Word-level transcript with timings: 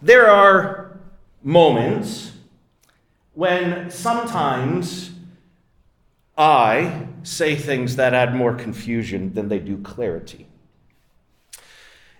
There 0.00 0.30
are 0.30 1.00
moments 1.42 2.30
when 3.34 3.90
sometimes 3.90 5.10
I 6.36 7.08
say 7.24 7.56
things 7.56 7.96
that 7.96 8.14
add 8.14 8.32
more 8.32 8.54
confusion 8.54 9.34
than 9.34 9.48
they 9.48 9.58
do 9.58 9.78
clarity. 9.78 10.46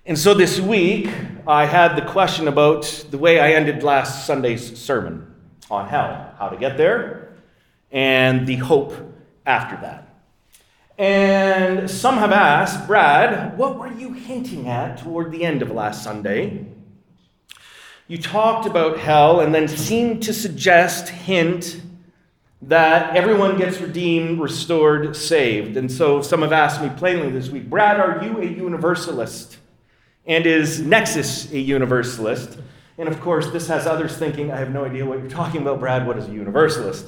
And 0.04 0.19
so 0.19 0.35
this 0.35 0.59
week, 0.59 1.09
I 1.46 1.66
had 1.66 1.95
the 1.95 2.02
question 2.02 2.48
about 2.48 3.04
the 3.12 3.18
way 3.18 3.38
I 3.38 3.52
ended 3.52 3.84
last 3.84 4.26
Sunday's 4.26 4.76
sermon 4.76 5.32
on 5.70 5.86
hell, 5.86 6.34
how 6.36 6.48
to 6.48 6.56
get 6.56 6.76
there, 6.79 7.34
and 7.92 8.45
the 8.45 8.56
hope 8.56 8.92
after 9.46 9.76
that. 9.82 10.16
And 10.98 11.88
some 11.88 12.16
have 12.16 12.32
asked, 12.32 12.88
Brad, 12.88 13.56
what 13.56 13.79
were 13.79 13.92
you 13.92 14.14
hinting 14.14 14.66
at 14.66 14.98
toward 14.98 15.30
the 15.30 15.45
end 15.45 15.62
of 15.62 15.70
last 15.70 16.02
Sunday? 16.02 16.66
You 18.09 18.17
talked 18.17 18.67
about 18.67 18.98
hell 18.98 19.41
and 19.41 19.55
then 19.55 19.69
seemed 19.69 20.23
to 20.23 20.33
suggest, 20.33 21.11
hint, 21.11 21.83
that 22.62 23.15
everyone 23.15 23.59
gets 23.59 23.81
redeemed, 23.81 24.41
restored, 24.41 25.15
saved. 25.15 25.77
And 25.77 25.93
so 25.93 26.23
some 26.23 26.41
have 26.41 26.53
asked 26.53 26.81
me 26.81 26.89
plainly 26.97 27.31
this 27.31 27.51
week, 27.51 27.69
Brad, 27.69 28.01
are 28.01 28.25
you 28.25 28.41
a 28.41 28.47
universalist? 28.47 29.59
And 30.27 30.47
is 30.47 30.81
Nexus 30.81 31.53
a 31.53 31.59
universalist? 31.59 32.59
And 32.97 33.09
of 33.09 33.21
course, 33.21 33.51
this 33.51 33.69
has 33.69 33.87
others 33.87 34.17
thinking, 34.17 34.51
I 34.51 34.56
have 34.56 34.70
no 34.70 34.87
idea 34.87 35.05
what 35.05 35.19
you're 35.19 35.31
talking 35.31 35.61
about, 35.61 35.79
Brad. 35.79 36.06
What 36.06 36.17
is 36.17 36.29
a 36.29 36.33
universalist? 36.33 37.06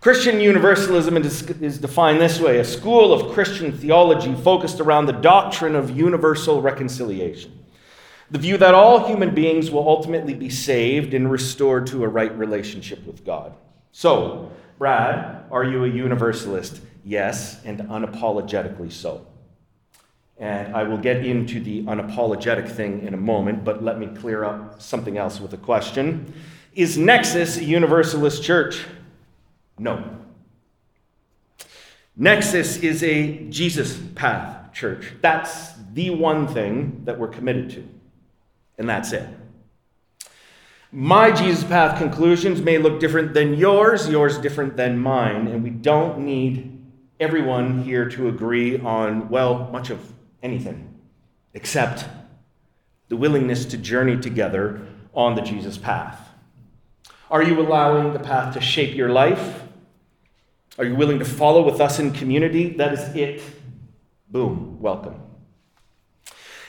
Christian 0.00 0.40
universalism 0.40 1.16
is 1.16 1.78
defined 1.78 2.20
this 2.20 2.40
way 2.40 2.58
a 2.58 2.64
school 2.64 3.12
of 3.12 3.32
Christian 3.34 3.76
theology 3.76 4.34
focused 4.34 4.80
around 4.80 5.06
the 5.06 5.12
doctrine 5.12 5.74
of 5.74 5.90
universal 5.90 6.62
reconciliation. 6.62 7.59
The 8.30 8.38
view 8.38 8.56
that 8.58 8.74
all 8.74 9.08
human 9.08 9.34
beings 9.34 9.70
will 9.70 9.88
ultimately 9.88 10.34
be 10.34 10.50
saved 10.50 11.14
and 11.14 11.30
restored 11.30 11.86
to 11.88 12.04
a 12.04 12.08
right 12.08 12.36
relationship 12.36 13.04
with 13.04 13.24
God. 13.24 13.54
So, 13.92 14.52
Brad, 14.78 15.44
are 15.50 15.64
you 15.64 15.84
a 15.84 15.88
universalist? 15.88 16.80
Yes, 17.04 17.62
and 17.64 17.80
unapologetically 17.80 18.92
so. 18.92 19.26
And 20.38 20.74
I 20.74 20.84
will 20.84 20.96
get 20.96 21.26
into 21.26 21.60
the 21.60 21.82
unapologetic 21.82 22.70
thing 22.70 23.02
in 23.06 23.14
a 23.14 23.18
moment, 23.18 23.64
but 23.64 23.82
let 23.82 23.98
me 23.98 24.06
clear 24.06 24.44
up 24.44 24.80
something 24.80 25.18
else 25.18 25.40
with 25.40 25.52
a 25.52 25.58
question. 25.58 26.32
Is 26.74 26.96
Nexus 26.96 27.58
a 27.58 27.64
universalist 27.64 28.42
church? 28.42 28.86
No. 29.78 30.18
Nexus 32.16 32.78
is 32.78 33.02
a 33.02 33.44
Jesus 33.50 33.98
path 34.14 34.72
church. 34.72 35.12
That's 35.20 35.72
the 35.92 36.10
one 36.10 36.46
thing 36.46 37.02
that 37.04 37.18
we're 37.18 37.28
committed 37.28 37.70
to, 37.70 37.88
and 38.80 38.88
that's 38.88 39.12
it. 39.12 39.28
My 40.90 41.30
Jesus 41.30 41.62
path 41.62 41.98
conclusions 41.98 42.62
may 42.62 42.78
look 42.78 42.98
different 42.98 43.34
than 43.34 43.54
yours, 43.54 44.08
yours 44.08 44.38
different 44.38 44.76
than 44.76 44.98
mine, 44.98 45.46
and 45.46 45.62
we 45.62 45.70
don't 45.70 46.20
need 46.20 46.82
everyone 47.20 47.82
here 47.82 48.08
to 48.08 48.28
agree 48.28 48.80
on, 48.80 49.28
well, 49.28 49.68
much 49.70 49.90
of 49.90 50.00
anything 50.42 50.98
except 51.52 52.06
the 53.08 53.16
willingness 53.16 53.66
to 53.66 53.76
journey 53.76 54.16
together 54.16 54.80
on 55.14 55.34
the 55.34 55.42
Jesus 55.42 55.76
path. 55.76 56.28
Are 57.30 57.42
you 57.42 57.60
allowing 57.60 58.14
the 58.14 58.18
path 58.18 58.54
to 58.54 58.60
shape 58.60 58.96
your 58.96 59.10
life? 59.10 59.62
Are 60.78 60.86
you 60.86 60.96
willing 60.96 61.18
to 61.18 61.24
follow 61.24 61.62
with 61.62 61.80
us 61.80 61.98
in 61.98 62.12
community? 62.12 62.70
That 62.70 62.94
is 62.94 63.14
it. 63.14 63.42
Boom, 64.30 64.80
welcome. 64.80 65.29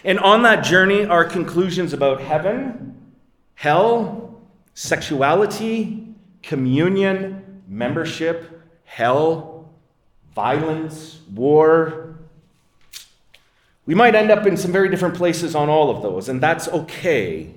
And 0.03 0.19
on 0.19 0.43
that 0.43 0.63
journey 0.63 1.05
are 1.05 1.23
conclusions 1.25 1.93
about 1.93 2.21
heaven, 2.21 3.13
hell, 3.53 4.41
sexuality, 4.73 6.07
communion, 6.41 7.63
membership, 7.67 8.61
hell, 8.83 9.69
violence, 10.33 11.19
war, 11.33 12.11
we 13.85 13.95
might 13.95 14.15
end 14.15 14.31
up 14.31 14.45
in 14.45 14.57
some 14.57 14.71
very 14.71 14.89
different 14.89 15.15
places 15.15 15.55
on 15.55 15.69
all 15.69 15.89
of 15.89 16.01
those, 16.01 16.29
and 16.29 16.41
that's 16.41 16.67
okay. 16.67 17.53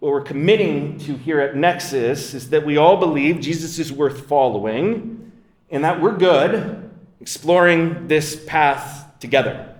What 0.00 0.10
we're 0.10 0.20
committing 0.20 0.98
to 0.98 1.16
here 1.16 1.40
at 1.40 1.56
Nexus 1.56 2.34
is 2.34 2.50
that 2.50 2.66
we 2.66 2.76
all 2.76 2.96
believe 2.96 3.40
Jesus 3.40 3.78
is 3.78 3.92
worth 3.92 4.26
following 4.26 5.32
and 5.70 5.84
that 5.84 6.00
we're 6.00 6.16
good 6.16 6.90
exploring 7.20 8.08
this 8.08 8.44
path 8.46 9.06
together. 9.20 9.71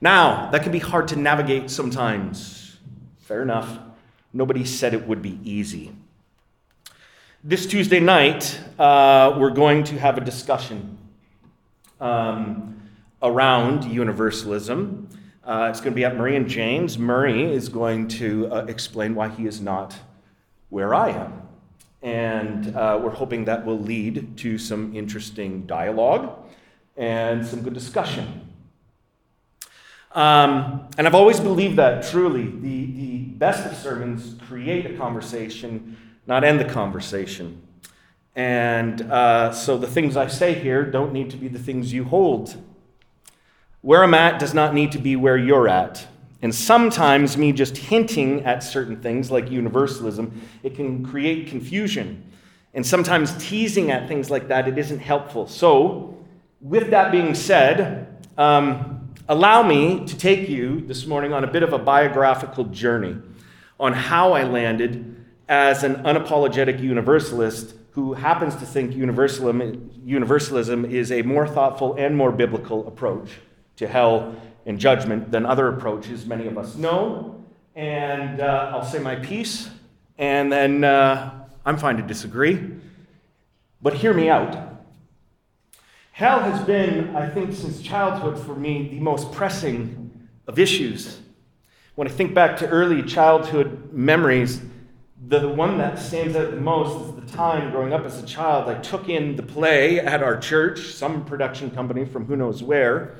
Now, 0.00 0.50
that 0.50 0.62
can 0.62 0.72
be 0.72 0.78
hard 0.78 1.08
to 1.08 1.16
navigate 1.16 1.70
sometimes. 1.70 2.78
Fair 3.18 3.42
enough. 3.42 3.78
Nobody 4.32 4.64
said 4.64 4.94
it 4.94 5.06
would 5.06 5.22
be 5.22 5.38
easy. 5.44 5.92
This 7.44 7.66
Tuesday 7.66 8.00
night, 8.00 8.60
uh, 8.78 9.36
we're 9.38 9.50
going 9.50 9.84
to 9.84 9.98
have 9.98 10.18
a 10.18 10.20
discussion. 10.20 10.98
Um, 12.00 12.70
around 13.22 13.84
universalism. 13.84 15.08
Uh, 15.44 15.68
it's 15.70 15.80
going 15.80 15.92
to 15.92 15.96
be 15.96 16.04
at 16.04 16.16
Murray 16.16 16.36
and 16.36 16.48
James. 16.48 16.98
Murray 16.98 17.52
is 17.52 17.68
going 17.68 18.08
to 18.08 18.52
uh, 18.52 18.64
explain 18.66 19.14
why 19.14 19.28
he 19.28 19.46
is 19.46 19.60
not 19.60 19.96
where 20.68 20.94
I 20.94 21.10
am. 21.10 21.42
And 22.02 22.74
uh, 22.74 22.98
we're 23.02 23.10
hoping 23.10 23.44
that 23.44 23.64
will 23.66 23.78
lead 23.78 24.38
to 24.38 24.58
some 24.58 24.94
interesting 24.96 25.66
dialogue 25.66 26.30
and 26.96 27.46
some 27.46 27.62
good 27.62 27.74
discussion. 27.74 28.49
Um, 30.12 30.88
and 30.98 31.06
I've 31.06 31.14
always 31.14 31.38
believed 31.38 31.76
that 31.76 32.04
truly. 32.04 32.44
The, 32.44 32.86
the 32.86 33.18
best 33.18 33.66
of 33.66 33.76
sermons 33.76 34.36
create 34.46 34.86
a 34.86 34.96
conversation, 34.96 35.96
not 36.26 36.42
end 36.44 36.58
the 36.58 36.64
conversation. 36.64 37.62
And 38.34 39.02
uh, 39.02 39.52
so 39.52 39.78
the 39.78 39.86
things 39.86 40.16
I 40.16 40.26
say 40.26 40.54
here 40.54 40.84
don't 40.84 41.12
need 41.12 41.30
to 41.30 41.36
be 41.36 41.48
the 41.48 41.58
things 41.58 41.92
you 41.92 42.04
hold 42.04 42.56
where 43.82 44.02
I'm 44.04 44.14
at 44.14 44.38
does 44.38 44.52
not 44.52 44.74
need 44.74 44.92
to 44.92 44.98
be 44.98 45.16
where 45.16 45.36
you're 45.36 45.68
at. 45.68 46.06
And 46.42 46.54
sometimes 46.54 47.36
me 47.36 47.52
just 47.52 47.76
hinting 47.76 48.44
at 48.44 48.62
certain 48.62 49.00
things 49.00 49.30
like 49.30 49.50
universalism, 49.50 50.40
it 50.62 50.74
can 50.74 51.04
create 51.04 51.48
confusion. 51.48 52.24
And 52.72 52.86
sometimes 52.86 53.34
teasing 53.38 53.90
at 53.90 54.08
things 54.08 54.30
like 54.30 54.48
that, 54.48 54.68
it 54.68 54.78
isn't 54.78 55.00
helpful. 55.00 55.46
So, 55.46 56.16
with 56.60 56.90
that 56.90 57.10
being 57.10 57.34
said, 57.34 58.24
um, 58.38 58.99
allow 59.30 59.62
me 59.62 60.04
to 60.06 60.16
take 60.18 60.48
you 60.48 60.80
this 60.80 61.06
morning 61.06 61.32
on 61.32 61.44
a 61.44 61.46
bit 61.46 61.62
of 61.62 61.72
a 61.72 61.78
biographical 61.78 62.64
journey 62.64 63.16
on 63.78 63.92
how 63.92 64.32
I 64.32 64.42
landed 64.42 65.24
as 65.48 65.84
an 65.84 66.02
unapologetic 66.02 66.82
universalist 66.82 67.74
who 67.92 68.14
happens 68.14 68.56
to 68.56 68.66
think 68.66 68.92
universalism, 68.92 70.84
is 70.84 71.12
a 71.12 71.22
more 71.22 71.46
thoughtful 71.46 71.94
and 71.94 72.16
more 72.16 72.32
biblical 72.32 72.88
approach 72.88 73.30
to 73.76 73.86
hell 73.86 74.34
and 74.66 74.80
judgment 74.80 75.30
than 75.30 75.46
other 75.46 75.68
approaches 75.68 76.26
many 76.26 76.48
of 76.48 76.58
us 76.58 76.74
know. 76.74 77.44
And 77.76 78.40
uh, 78.40 78.72
I'll 78.74 78.84
say 78.84 78.98
my 78.98 79.14
piece, 79.14 79.70
and 80.18 80.50
then 80.50 80.82
uh, 80.82 81.46
I'm 81.64 81.78
fine 81.78 81.96
to 81.98 82.02
disagree. 82.02 82.68
But 83.80 83.94
hear 83.94 84.12
me 84.12 84.28
out. 84.28 84.69
Hell 86.20 86.40
has 86.40 86.62
been, 86.66 87.16
I 87.16 87.30
think, 87.30 87.54
since 87.54 87.80
childhood 87.80 88.38
for 88.44 88.54
me, 88.54 88.88
the 88.88 89.00
most 89.00 89.32
pressing 89.32 90.28
of 90.46 90.58
issues. 90.58 91.18
When 91.94 92.06
I 92.06 92.10
think 92.10 92.34
back 92.34 92.58
to 92.58 92.68
early 92.68 93.02
childhood 93.02 93.90
memories, 93.90 94.60
the 95.28 95.48
one 95.48 95.78
that 95.78 95.98
stands 95.98 96.36
out 96.36 96.50
the 96.50 96.60
most 96.60 97.08
is 97.08 97.24
the 97.24 97.34
time 97.34 97.70
growing 97.70 97.94
up 97.94 98.04
as 98.04 98.22
a 98.22 98.26
child. 98.26 98.68
I 98.68 98.78
took 98.80 99.08
in 99.08 99.34
the 99.34 99.42
play 99.42 99.98
at 99.98 100.22
our 100.22 100.36
church, 100.36 100.92
some 100.92 101.24
production 101.24 101.70
company 101.70 102.04
from 102.04 102.26
who 102.26 102.36
knows 102.36 102.62
where, 102.62 103.14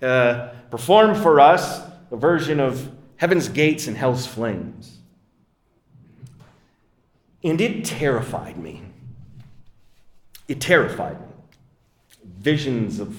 uh, 0.00 0.50
performed 0.70 1.16
for 1.16 1.40
us 1.40 1.82
a 2.12 2.16
version 2.16 2.60
of 2.60 2.88
Heaven's 3.16 3.48
Gates 3.48 3.88
and 3.88 3.96
Hell's 3.96 4.28
Flames. 4.28 4.98
And 7.42 7.60
it 7.60 7.84
terrified 7.84 8.56
me. 8.56 8.82
It 10.46 10.60
terrified 10.60 11.20
me. 11.20 11.33
Visions 12.44 13.00
of 13.00 13.16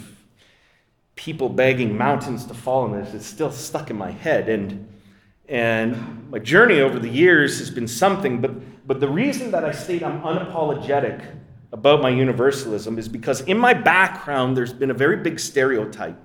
people 1.15 1.49
begging 1.49 1.97
mountains 1.97 2.45
to 2.45 2.53
fall 2.53 2.83
on 2.83 2.93
is 2.93 3.25
still 3.25 3.51
stuck 3.51 3.89
in 3.89 3.97
my 3.97 4.11
head. 4.11 4.49
And, 4.49 4.87
and 5.49 6.29
my 6.29 6.37
journey 6.37 6.79
over 6.79 6.99
the 6.99 7.09
years 7.09 7.57
has 7.57 7.71
been 7.71 7.87
something, 7.87 8.39
but, 8.39 8.51
but 8.87 8.99
the 8.99 9.07
reason 9.07 9.49
that 9.49 9.65
I 9.65 9.71
state 9.71 10.03
I'm 10.03 10.21
unapologetic 10.21 11.25
about 11.73 12.03
my 12.03 12.09
universalism 12.09 12.99
is 12.99 13.09
because 13.09 13.41
in 13.41 13.57
my 13.57 13.73
background, 13.73 14.55
there's 14.55 14.73
been 14.73 14.91
a 14.91 14.93
very 14.93 15.17
big 15.17 15.39
stereotype 15.39 16.17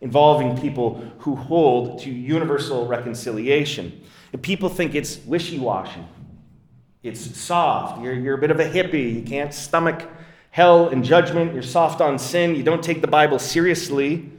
involving 0.00 0.60
people 0.60 1.00
who 1.18 1.36
hold 1.36 2.00
to 2.00 2.10
universal 2.10 2.88
reconciliation. 2.88 4.00
And 4.32 4.42
people 4.42 4.68
think 4.68 4.96
it's 4.96 5.18
wishy 5.24 5.60
washy, 5.60 6.04
it's 7.04 7.38
soft. 7.38 8.02
You're, 8.02 8.14
you're 8.14 8.34
a 8.34 8.40
bit 8.40 8.50
of 8.50 8.58
a 8.58 8.68
hippie. 8.68 9.14
You 9.14 9.22
can't 9.22 9.54
stomach 9.54 10.02
hell 10.50 10.88
and 10.88 11.04
judgment. 11.04 11.54
You're 11.54 11.62
soft 11.62 12.00
on 12.00 12.18
sin. 12.18 12.54
You 12.54 12.62
don't 12.62 12.82
take 12.82 13.00
the 13.00 13.08
Bible 13.08 13.38
seriously. 13.38 14.30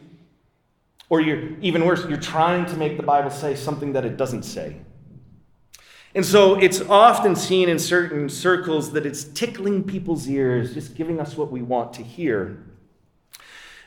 Or 1.10 1.22
you're, 1.22 1.58
even 1.62 1.86
worse, 1.86 2.06
you're 2.06 2.20
trying 2.20 2.66
to 2.68 2.78
make 2.78 2.98
the 2.98 3.04
Bible 3.04 3.32
say 3.32 3.56
something 3.56 3.94
that 3.94 4.06
it 4.06 4.16
doesn't 4.16 4.44
say. 4.44 4.76
And 6.16 6.26
so 6.26 6.56
it's 6.56 6.82
often 6.82 7.36
seen 7.36 7.70
in 7.70 7.78
certain 7.78 8.30
circles 8.30 8.92
that 8.94 9.06
it's 9.06 9.24
tickling 9.24 9.84
people's 9.84 10.28
ears, 10.28 10.74
just 10.74 10.96
giving 10.96 11.20
us 11.20 11.38
what 11.38 11.52
we 11.52 11.62
want 11.62 11.94
to 11.94 12.04
hear. 12.04 12.64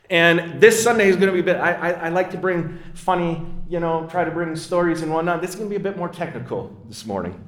And 0.09 0.61
this 0.61 0.83
Sunday 0.83 1.09
is 1.09 1.17
going 1.17 1.29
to 1.29 1.33
be 1.33 1.41
a 1.41 1.43
bit, 1.43 1.57
I, 1.57 1.73
I, 1.73 1.91
I, 1.91 2.09
like 2.11 2.31
to 2.33 2.37
bring 2.37 2.79
funny, 2.93 3.45
you 3.69 3.81
know, 3.81 4.07
try 4.11 4.25
to 4.25 4.31
bring 4.31 4.55
stories 4.57 5.03
and 5.03 5.13
whatnot. 5.13 5.41
This 5.41 5.51
is 5.51 5.57
going 5.57 5.69
to 5.69 5.71
be 5.71 5.81
a 5.81 5.83
bit 5.83 5.97
more 5.97 6.09
technical 6.09 6.77
this 6.87 7.07
morning. 7.07 7.43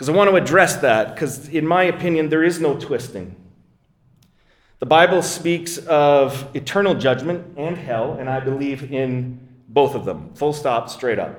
Because 0.00 0.08
I 0.08 0.12
want 0.12 0.30
to 0.30 0.36
address 0.36 0.76
that, 0.76 1.14
because 1.14 1.50
in 1.50 1.66
my 1.66 1.82
opinion, 1.82 2.30
there 2.30 2.42
is 2.42 2.58
no 2.58 2.74
twisting. 2.74 3.36
The 4.78 4.86
Bible 4.86 5.20
speaks 5.20 5.76
of 5.76 6.48
eternal 6.56 6.94
judgment 6.94 7.58
and 7.58 7.76
hell, 7.76 8.14
and 8.14 8.30
I 8.30 8.40
believe 8.40 8.94
in 8.94 9.46
both 9.68 9.94
of 9.94 10.06
them, 10.06 10.32
full 10.32 10.54
stop, 10.54 10.88
straight 10.88 11.18
up. 11.18 11.38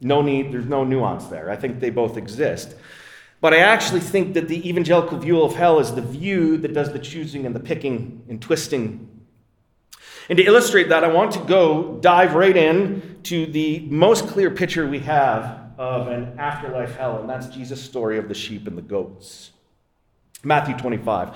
No 0.00 0.22
need, 0.22 0.50
there's 0.50 0.64
no 0.64 0.82
nuance 0.82 1.26
there. 1.26 1.50
I 1.50 1.56
think 1.56 1.78
they 1.78 1.90
both 1.90 2.16
exist. 2.16 2.74
But 3.42 3.52
I 3.52 3.58
actually 3.58 4.00
think 4.00 4.32
that 4.32 4.48
the 4.48 4.66
evangelical 4.66 5.18
view 5.18 5.42
of 5.42 5.54
hell 5.54 5.78
is 5.78 5.94
the 5.94 6.00
view 6.00 6.56
that 6.56 6.72
does 6.72 6.94
the 6.94 6.98
choosing 6.98 7.44
and 7.44 7.54
the 7.54 7.60
picking 7.60 8.24
and 8.30 8.40
twisting. 8.40 9.10
And 10.30 10.38
to 10.38 10.42
illustrate 10.42 10.88
that, 10.88 11.04
I 11.04 11.08
want 11.08 11.32
to 11.32 11.40
go 11.40 11.98
dive 12.00 12.34
right 12.34 12.56
in 12.56 13.18
to 13.24 13.44
the 13.44 13.80
most 13.90 14.26
clear 14.26 14.50
picture 14.50 14.88
we 14.88 15.00
have 15.00 15.59
of 15.80 16.08
an 16.08 16.38
afterlife 16.38 16.94
hell, 16.96 17.20
and 17.20 17.28
that's 17.28 17.46
Jesus' 17.46 17.82
story 17.82 18.18
of 18.18 18.28
the 18.28 18.34
sheep 18.34 18.66
and 18.66 18.76
the 18.76 18.82
goats. 18.82 19.52
Matthew 20.44 20.76
25. 20.76 21.34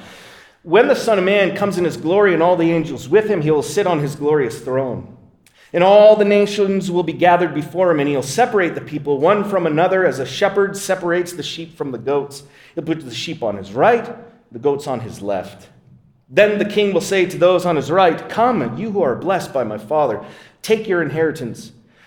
When 0.62 0.86
the 0.86 0.94
Son 0.94 1.18
of 1.18 1.24
Man 1.24 1.56
comes 1.56 1.78
in 1.78 1.84
his 1.84 1.96
glory 1.96 2.34
and 2.34 2.42
all 2.42 2.54
the 2.54 2.70
angels 2.70 3.08
with 3.08 3.26
him, 3.26 3.40
he 3.40 3.50
will 3.50 3.62
sit 3.62 3.86
on 3.86 4.00
his 4.00 4.14
glorious 4.14 4.60
throne. 4.60 5.16
And 5.72 5.82
all 5.82 6.14
the 6.14 6.26
nations 6.26 6.90
will 6.90 7.02
be 7.02 7.14
gathered 7.14 7.54
before 7.54 7.90
him, 7.90 8.00
and 8.00 8.08
he'll 8.08 8.22
separate 8.22 8.74
the 8.74 8.82
people 8.82 9.18
one 9.18 9.44
from 9.44 9.66
another 9.66 10.06
as 10.06 10.18
a 10.18 10.26
shepherd 10.26 10.76
separates 10.76 11.32
the 11.32 11.42
sheep 11.42 11.74
from 11.74 11.90
the 11.90 11.98
goats. 11.98 12.42
He'll 12.74 12.84
put 12.84 13.00
the 13.00 13.14
sheep 13.14 13.42
on 13.42 13.56
his 13.56 13.72
right, 13.72 14.14
the 14.52 14.58
goats 14.58 14.86
on 14.86 15.00
his 15.00 15.22
left. 15.22 15.68
Then 16.28 16.58
the 16.58 16.66
king 16.66 16.92
will 16.92 17.00
say 17.00 17.24
to 17.24 17.38
those 17.38 17.64
on 17.64 17.76
his 17.76 17.90
right, 17.90 18.28
Come, 18.28 18.76
you 18.76 18.90
who 18.90 19.00
are 19.00 19.16
blessed 19.16 19.54
by 19.54 19.64
my 19.64 19.78
Father, 19.78 20.22
take 20.60 20.86
your 20.86 21.00
inheritance, 21.00 21.72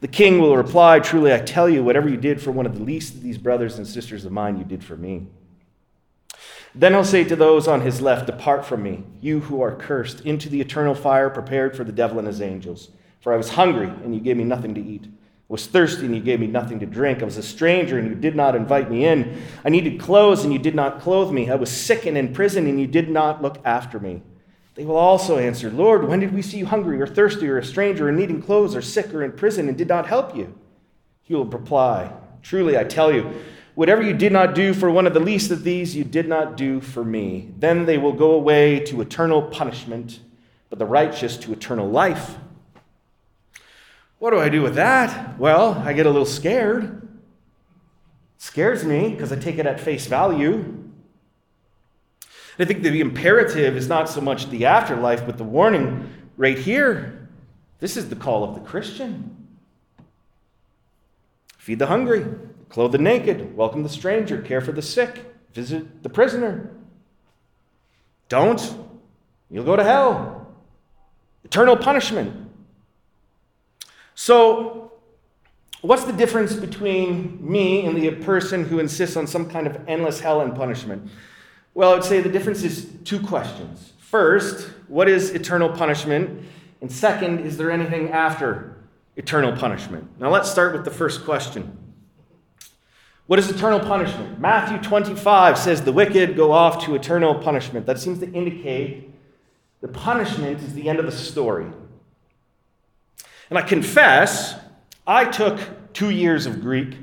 The 0.00 0.08
king 0.08 0.40
will 0.40 0.56
reply, 0.56 0.98
Truly 0.98 1.32
I 1.32 1.38
tell 1.38 1.68
you, 1.68 1.84
whatever 1.84 2.08
you 2.08 2.16
did 2.16 2.40
for 2.40 2.50
one 2.50 2.66
of 2.66 2.76
the 2.76 2.84
least 2.84 3.14
of 3.14 3.22
these 3.22 3.38
brothers 3.38 3.76
and 3.76 3.86
sisters 3.86 4.24
of 4.24 4.32
mine, 4.32 4.56
you 4.56 4.64
did 4.64 4.82
for 4.82 4.96
me. 4.96 5.26
Then 6.74 6.92
he'll 6.92 7.04
say 7.04 7.24
to 7.24 7.36
those 7.36 7.68
on 7.68 7.80
his 7.80 8.00
left, 8.00 8.26
Depart 8.26 8.64
from 8.64 8.82
me, 8.82 9.04
you 9.20 9.40
who 9.40 9.60
are 9.60 9.74
cursed, 9.74 10.20
into 10.20 10.48
the 10.48 10.60
eternal 10.60 10.94
fire 10.94 11.28
prepared 11.28 11.76
for 11.76 11.84
the 11.84 11.92
devil 11.92 12.18
and 12.18 12.26
his 12.26 12.40
angels. 12.40 12.90
For 13.20 13.32
I 13.34 13.36
was 13.36 13.50
hungry, 13.50 13.88
and 13.88 14.14
you 14.14 14.20
gave 14.20 14.36
me 14.36 14.44
nothing 14.44 14.74
to 14.74 14.80
eat. 14.80 15.04
I 15.04 15.08
was 15.48 15.66
thirsty, 15.66 16.06
and 16.06 16.14
you 16.14 16.22
gave 16.22 16.40
me 16.40 16.46
nothing 16.46 16.80
to 16.80 16.86
drink. 16.86 17.20
I 17.20 17.24
was 17.24 17.36
a 17.36 17.42
stranger, 17.42 17.98
and 17.98 18.08
you 18.08 18.14
did 18.14 18.36
not 18.36 18.54
invite 18.54 18.90
me 18.90 19.04
in. 19.04 19.42
I 19.64 19.68
needed 19.68 20.00
clothes, 20.00 20.44
and 20.44 20.52
you 20.52 20.58
did 20.58 20.74
not 20.74 21.00
clothe 21.00 21.32
me. 21.32 21.50
I 21.50 21.56
was 21.56 21.70
sick 21.70 22.06
and 22.06 22.16
in 22.16 22.32
prison, 22.32 22.66
and 22.66 22.80
you 22.80 22.86
did 22.86 23.10
not 23.10 23.42
look 23.42 23.58
after 23.64 23.98
me. 23.98 24.22
They 24.80 24.86
will 24.86 24.96
also 24.96 25.36
answer, 25.36 25.68
Lord, 25.70 26.08
when 26.08 26.20
did 26.20 26.32
we 26.32 26.40
see 26.40 26.56
you 26.56 26.64
hungry, 26.64 27.02
or 27.02 27.06
thirsty, 27.06 27.46
or 27.50 27.58
a 27.58 27.62
stranger, 27.62 28.08
or 28.08 28.12
needing 28.12 28.40
clothes, 28.40 28.74
or 28.74 28.80
sick, 28.80 29.12
or 29.12 29.22
in 29.22 29.32
prison, 29.32 29.68
and 29.68 29.76
did 29.76 29.88
not 29.88 30.06
help 30.06 30.34
you? 30.34 30.58
He 31.20 31.34
will 31.34 31.44
reply, 31.44 32.10
Truly, 32.40 32.78
I 32.78 32.84
tell 32.84 33.12
you, 33.12 33.30
whatever 33.74 34.00
you 34.00 34.14
did 34.14 34.32
not 34.32 34.54
do 34.54 34.72
for 34.72 34.90
one 34.90 35.06
of 35.06 35.12
the 35.12 35.20
least 35.20 35.50
of 35.50 35.64
these, 35.64 35.94
you 35.94 36.02
did 36.02 36.26
not 36.26 36.56
do 36.56 36.80
for 36.80 37.04
me. 37.04 37.50
Then 37.58 37.84
they 37.84 37.98
will 37.98 38.14
go 38.14 38.30
away 38.30 38.80
to 38.86 39.02
eternal 39.02 39.42
punishment, 39.42 40.20
but 40.70 40.78
the 40.78 40.86
righteous 40.86 41.36
to 41.36 41.52
eternal 41.52 41.90
life. 41.90 42.38
What 44.18 44.30
do 44.30 44.38
I 44.38 44.48
do 44.48 44.62
with 44.62 44.76
that? 44.76 45.38
Well, 45.38 45.74
I 45.74 45.92
get 45.92 46.06
a 46.06 46.10
little 46.10 46.24
scared. 46.24 47.06
Scares 48.38 48.82
me 48.82 49.10
because 49.10 49.30
I 49.30 49.36
take 49.36 49.58
it 49.58 49.66
at 49.66 49.78
face 49.78 50.06
value. 50.06 50.79
I 52.60 52.66
think 52.66 52.82
the 52.82 53.00
imperative 53.00 53.76
is 53.76 53.88
not 53.88 54.08
so 54.08 54.20
much 54.20 54.50
the 54.50 54.66
afterlife, 54.66 55.24
but 55.24 55.38
the 55.38 55.44
warning 55.44 56.10
right 56.36 56.58
here. 56.58 57.28
This 57.78 57.96
is 57.96 58.10
the 58.10 58.16
call 58.16 58.44
of 58.44 58.54
the 58.54 58.60
Christian. 58.60 59.48
Feed 61.56 61.78
the 61.78 61.86
hungry, 61.86 62.26
clothe 62.68 62.92
the 62.92 62.98
naked, 62.98 63.56
welcome 63.56 63.82
the 63.82 63.88
stranger, 63.88 64.42
care 64.42 64.60
for 64.60 64.72
the 64.72 64.82
sick, 64.82 65.24
visit 65.54 66.02
the 66.02 66.10
prisoner. 66.10 66.70
Don't, 68.28 68.74
you'll 69.50 69.64
go 69.64 69.76
to 69.76 69.84
hell. 69.84 70.46
Eternal 71.44 71.76
punishment. 71.76 72.50
So, 74.14 74.92
what's 75.80 76.04
the 76.04 76.12
difference 76.12 76.54
between 76.54 77.38
me 77.40 77.86
and 77.86 77.96
the 77.96 78.10
person 78.22 78.64
who 78.64 78.78
insists 78.78 79.16
on 79.16 79.26
some 79.26 79.48
kind 79.48 79.66
of 79.66 79.80
endless 79.88 80.20
hell 80.20 80.42
and 80.42 80.54
punishment? 80.54 81.10
Well, 81.74 81.92
I 81.92 81.94
would 81.94 82.04
say 82.04 82.20
the 82.20 82.28
difference 82.28 82.62
is 82.62 82.88
two 83.04 83.20
questions. 83.20 83.92
First, 83.98 84.70
what 84.88 85.08
is 85.08 85.30
eternal 85.30 85.68
punishment? 85.68 86.44
And 86.80 86.90
second, 86.90 87.40
is 87.40 87.56
there 87.56 87.70
anything 87.70 88.10
after 88.10 88.76
eternal 89.16 89.52
punishment? 89.52 90.08
Now, 90.18 90.30
let's 90.30 90.50
start 90.50 90.72
with 90.72 90.84
the 90.84 90.90
first 90.90 91.24
question. 91.24 91.76
What 93.26 93.38
is 93.38 93.48
eternal 93.48 93.78
punishment? 93.78 94.40
Matthew 94.40 94.78
25 94.78 95.56
says 95.56 95.82
the 95.82 95.92
wicked 95.92 96.34
go 96.34 96.50
off 96.50 96.84
to 96.86 96.96
eternal 96.96 97.36
punishment. 97.36 97.86
That 97.86 98.00
seems 98.00 98.18
to 98.18 98.32
indicate 98.32 99.10
the 99.80 99.88
punishment 99.88 100.60
is 100.60 100.74
the 100.74 100.88
end 100.88 100.98
of 100.98 101.06
the 101.06 101.12
story. 101.12 101.66
And 103.48 103.58
I 103.58 103.62
confess, 103.62 104.56
I 105.06 105.24
took 105.24 105.60
two 105.92 106.10
years 106.10 106.46
of 106.46 106.60
Greek. 106.60 106.96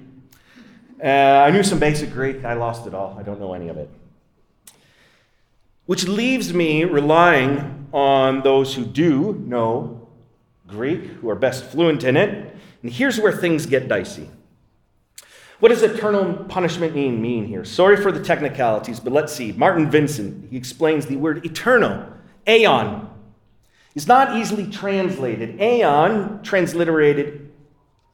Uh, 1.01 1.07
I 1.07 1.51
knew 1.51 1.63
some 1.63 1.79
basic 1.79 2.11
Greek. 2.11 2.43
I 2.43 2.53
lost 2.53 2.87
it 2.87 2.93
all. 2.93 3.15
I 3.17 3.23
don't 3.23 3.39
know 3.39 3.53
any 3.53 3.69
of 3.69 3.77
it. 3.77 3.89
Which 5.87 6.07
leaves 6.07 6.53
me 6.53 6.83
relying 6.83 7.87
on 7.93 8.41
those 8.41 8.75
who 8.75 8.85
do 8.85 9.33
know 9.45 10.07
Greek, 10.67 11.03
who 11.05 11.29
are 11.29 11.35
best 11.35 11.63
fluent 11.63 12.03
in 12.03 12.17
it. 12.17 12.55
And 12.83 12.91
here's 12.91 13.19
where 13.19 13.31
things 13.31 13.65
get 13.65 13.87
dicey. 13.87 14.29
What 15.59 15.69
does 15.69 15.81
eternal 15.81 16.35
punishment 16.45 16.93
mean, 16.93 17.21
mean 17.21 17.45
here? 17.45 17.65
Sorry 17.65 17.97
for 17.97 18.11
the 18.11 18.23
technicalities, 18.23 18.99
but 18.99 19.13
let's 19.13 19.33
see. 19.33 19.53
Marvin 19.53 19.89
Vincent, 19.89 20.51
he 20.51 20.57
explains 20.57 21.07
the 21.07 21.15
word 21.15 21.43
eternal, 21.45 22.05
aeon, 22.47 23.09
is 23.95 24.07
not 24.07 24.35
easily 24.35 24.69
translated. 24.69 25.59
Aeon, 25.59 26.43
transliterated 26.43 27.49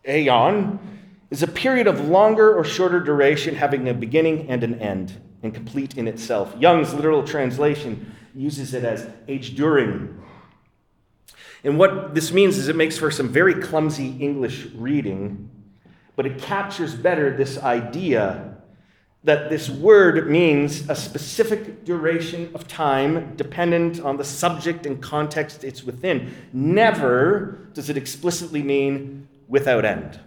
aeon, 0.07 0.79
is 1.31 1.43
a 1.43 1.47
period 1.47 1.87
of 1.87 2.07
longer 2.07 2.55
or 2.55 2.63
shorter 2.63 3.01
duration 3.01 3.55
having 3.55 3.89
a 3.89 3.93
beginning 3.93 4.47
and 4.49 4.63
an 4.63 4.75
end 4.75 5.19
and 5.43 5.53
complete 5.53 5.97
in 5.97 6.07
itself. 6.07 6.55
Young's 6.57 6.93
literal 6.93 7.23
translation 7.23 8.15
uses 8.33 8.73
it 8.73 8.83
as 8.83 9.07
age 9.27 9.55
during. 9.55 10.19
And 11.63 11.77
what 11.77 12.15
this 12.15 12.31
means 12.31 12.57
is 12.57 12.67
it 12.67 12.75
makes 12.75 12.97
for 12.97 13.11
some 13.11 13.29
very 13.29 13.53
clumsy 13.53 14.17
English 14.19 14.65
reading, 14.73 15.49
but 16.15 16.25
it 16.25 16.39
captures 16.39 16.95
better 16.95 17.35
this 17.35 17.57
idea 17.57 18.57
that 19.23 19.49
this 19.49 19.69
word 19.69 20.29
means 20.29 20.89
a 20.89 20.95
specific 20.95 21.85
duration 21.85 22.51
of 22.53 22.67
time 22.67 23.35
dependent 23.37 24.01
on 24.01 24.17
the 24.17 24.23
subject 24.23 24.85
and 24.85 25.01
context 25.01 25.63
it's 25.63 25.83
within. 25.83 26.33
Never 26.51 27.69
does 27.73 27.89
it 27.89 27.95
explicitly 27.95 28.61
mean 28.61 29.29
without 29.47 29.85
end. 29.85 30.19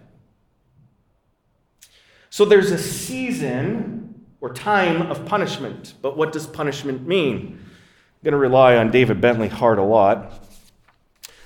So 2.31 2.43
there's 2.43 2.71
a 2.71 2.77
season 2.77 4.06
or 4.41 4.53
time 4.53 5.03
of 5.11 5.25
punishment, 5.25 5.93
but 6.01 6.15
what 6.15 6.31
does 6.31 6.47
punishment 6.47 7.07
mean? 7.07 7.59
I'm 7.59 8.23
going 8.23 8.33
to 8.33 8.37
rely 8.37 8.75
on 8.75 8.91
David 8.91 9.19
Bentley 9.19 9.47
Hart 9.47 9.79
a 9.79 9.83
lot. 9.83 10.43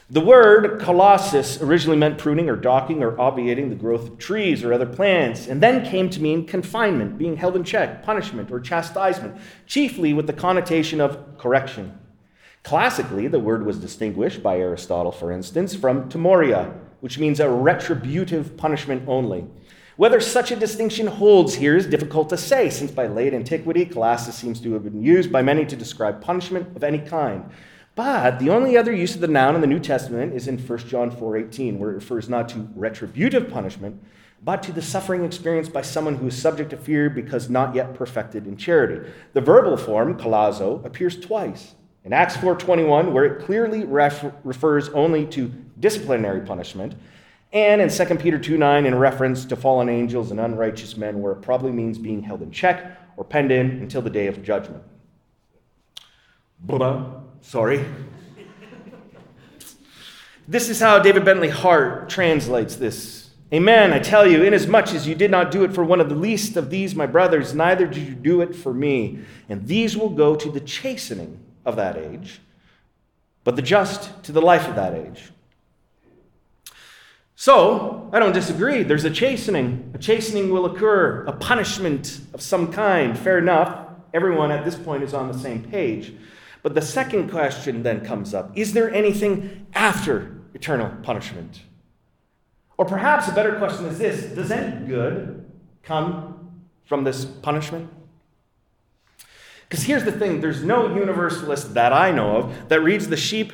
The 0.09 0.19
word 0.19 0.81
kolasis 0.81 1.61
originally 1.65 1.97
meant 1.97 2.17
pruning 2.17 2.49
or 2.49 2.57
docking 2.57 3.01
or 3.01 3.17
obviating 3.17 3.69
the 3.69 3.75
growth 3.75 4.09
of 4.09 4.17
trees 4.17 4.61
or 4.61 4.73
other 4.73 4.85
plants, 4.85 5.47
and 5.47 5.63
then 5.63 5.85
came 5.85 6.09
to 6.09 6.21
mean 6.21 6.45
confinement, 6.45 7.17
being 7.17 7.37
held 7.37 7.55
in 7.55 7.63
check, 7.63 8.03
punishment, 8.03 8.51
or 8.51 8.59
chastisement, 8.59 9.37
chiefly 9.65 10.13
with 10.13 10.27
the 10.27 10.33
connotation 10.33 10.99
of 10.99 11.37
correction. 11.37 11.97
Classically, 12.63 13.27
the 13.29 13.39
word 13.39 13.65
was 13.65 13.79
distinguished 13.79 14.43
by 14.43 14.57
Aristotle, 14.57 15.13
for 15.13 15.31
instance, 15.31 15.73
from 15.73 16.09
timoria, 16.09 16.77
which 16.99 17.17
means 17.17 17.39
a 17.39 17.49
retributive 17.49 18.57
punishment 18.57 19.03
only. 19.07 19.47
Whether 19.97 20.21
such 20.21 20.51
a 20.51 20.55
distinction 20.55 21.07
holds 21.07 21.55
here 21.55 21.75
is 21.75 21.85
difficult 21.85 22.29
to 22.29 22.37
say, 22.37 22.69
since 22.69 22.91
by 22.91 23.07
late 23.07 23.33
antiquity, 23.33 23.85
kolasis 23.85 24.33
seems 24.33 24.61
to 24.61 24.73
have 24.73 24.83
been 24.83 25.03
used 25.03 25.31
by 25.31 25.41
many 25.41 25.65
to 25.65 25.75
describe 25.75 26.21
punishment 26.21 26.75
of 26.75 26.83
any 26.83 26.99
kind. 26.99 27.49
But 27.93 28.39
the 28.39 28.49
only 28.49 28.77
other 28.77 28.93
use 28.93 29.15
of 29.15 29.21
the 29.21 29.27
noun 29.27 29.53
in 29.55 29.61
the 29.61 29.67
New 29.67 29.79
Testament 29.79 30.33
is 30.33 30.47
in 30.47 30.57
1 30.57 30.79
John 30.87 31.11
4:18, 31.11 31.77
where 31.77 31.91
it 31.91 31.95
refers 31.95 32.29
not 32.29 32.47
to 32.49 32.69
retributive 32.73 33.49
punishment, 33.49 34.01
but 34.41 34.63
to 34.63 34.71
the 34.71 34.81
suffering 34.81 35.25
experienced 35.25 35.73
by 35.73 35.81
someone 35.81 36.15
who 36.15 36.27
is 36.27 36.41
subject 36.41 36.69
to 36.69 36.77
fear 36.77 37.09
because 37.09 37.49
not 37.49 37.75
yet 37.75 37.93
perfected 37.93 38.47
in 38.47 38.55
charity. 38.55 39.09
The 39.33 39.41
verbal 39.41 39.75
form, 39.75 40.17
kolazo, 40.17 40.83
appears 40.85 41.19
twice. 41.19 41.75
In 42.05 42.13
Acts 42.13 42.37
4:21, 42.37 43.11
where 43.11 43.25
it 43.25 43.45
clearly 43.45 43.83
ref- 43.83 44.33
refers 44.45 44.87
only 44.89 45.25
to 45.27 45.51
disciplinary 45.79 46.41
punishment, 46.41 46.95
and 47.53 47.81
in 47.81 47.89
2 47.89 48.19
Peter 48.19 48.39
2:9 48.39 48.85
in 48.85 48.95
reference 48.95 49.45
to 49.45 49.55
fallen 49.55 49.89
angels 49.89 50.31
and 50.31 50.39
unrighteous 50.39 50.95
men, 50.95 51.21
where 51.21 51.33
it 51.33 51.41
probably 51.41 51.71
means 51.71 51.97
being 51.97 52.21
held 52.21 52.41
in 52.41 52.51
check 52.51 52.97
or 53.17 53.23
penned 53.23 53.51
in 53.51 53.71
until 53.81 54.01
the 54.01 54.09
day 54.09 54.27
of 54.27 54.41
judgment. 54.41 54.83
Blah, 56.59 57.21
sorry. 57.41 57.85
this 60.47 60.69
is 60.69 60.79
how 60.79 60.99
David 60.99 61.25
Bentley 61.25 61.49
Hart 61.49 62.09
translates 62.09 62.75
this. 62.75 63.29
Amen, 63.53 63.91
I 63.91 63.99
tell 63.99 64.25
you, 64.25 64.43
inasmuch 64.43 64.93
as 64.93 65.05
you 65.05 65.13
did 65.13 65.29
not 65.29 65.51
do 65.51 65.65
it 65.65 65.73
for 65.73 65.83
one 65.83 65.99
of 65.99 66.07
the 66.07 66.15
least 66.15 66.55
of 66.55 66.69
these, 66.69 66.95
my 66.95 67.05
brothers, 67.05 67.53
neither 67.53 67.85
did 67.85 68.07
you 68.07 68.15
do 68.15 68.39
it 68.39 68.55
for 68.55 68.73
me. 68.73 69.19
And 69.49 69.67
these 69.67 69.97
will 69.97 70.09
go 70.09 70.35
to 70.37 70.49
the 70.49 70.61
chastening 70.61 71.37
of 71.65 71.75
that 71.75 71.97
age, 71.97 72.39
but 73.43 73.57
the 73.57 73.61
just 73.61 74.23
to 74.23 74.31
the 74.31 74.41
life 74.41 74.69
of 74.69 74.75
that 74.75 74.93
age. 74.93 75.31
So, 77.41 78.07
I 78.13 78.19
don't 78.19 78.33
disagree. 78.33 78.83
There's 78.83 79.03
a 79.03 79.09
chastening. 79.09 79.89
A 79.95 79.97
chastening 79.97 80.51
will 80.51 80.67
occur, 80.67 81.25
a 81.25 81.31
punishment 81.31 82.21
of 82.35 82.39
some 82.39 82.71
kind. 82.71 83.17
Fair 83.17 83.39
enough. 83.39 83.87
Everyone 84.13 84.51
at 84.51 84.63
this 84.63 84.75
point 84.75 85.01
is 85.01 85.15
on 85.15 85.27
the 85.27 85.35
same 85.35 85.63
page. 85.63 86.13
But 86.61 86.75
the 86.75 86.83
second 86.83 87.31
question 87.31 87.81
then 87.81 88.05
comes 88.05 88.35
up 88.35 88.55
Is 88.55 88.73
there 88.73 88.93
anything 88.93 89.65
after 89.73 90.39
eternal 90.53 90.91
punishment? 91.01 91.63
Or 92.77 92.85
perhaps 92.85 93.27
a 93.27 93.31
better 93.31 93.55
question 93.55 93.87
is 93.87 93.97
this 93.97 94.35
Does 94.35 94.51
any 94.51 94.85
good 94.85 95.43
come 95.81 96.61
from 96.85 97.05
this 97.05 97.25
punishment? 97.25 97.89
Because 99.67 99.85
here's 99.85 100.03
the 100.03 100.11
thing 100.11 100.41
there's 100.41 100.63
no 100.63 100.95
universalist 100.95 101.73
that 101.73 101.91
I 101.91 102.11
know 102.11 102.37
of 102.37 102.69
that 102.69 102.81
reads 102.81 103.07
the 103.07 103.17
sheep, 103.17 103.51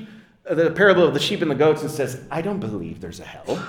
the 0.49 0.71
parable 0.71 1.03
of 1.03 1.13
the 1.13 1.19
sheep 1.19 1.41
and 1.41 1.51
the 1.51 1.55
goats 1.55 1.81
and 1.81 1.91
says, 1.91 2.21
I 2.31 2.41
don't 2.41 2.59
believe 2.59 3.01
there's 3.01 3.19
a 3.19 3.25
hell. 3.25 3.63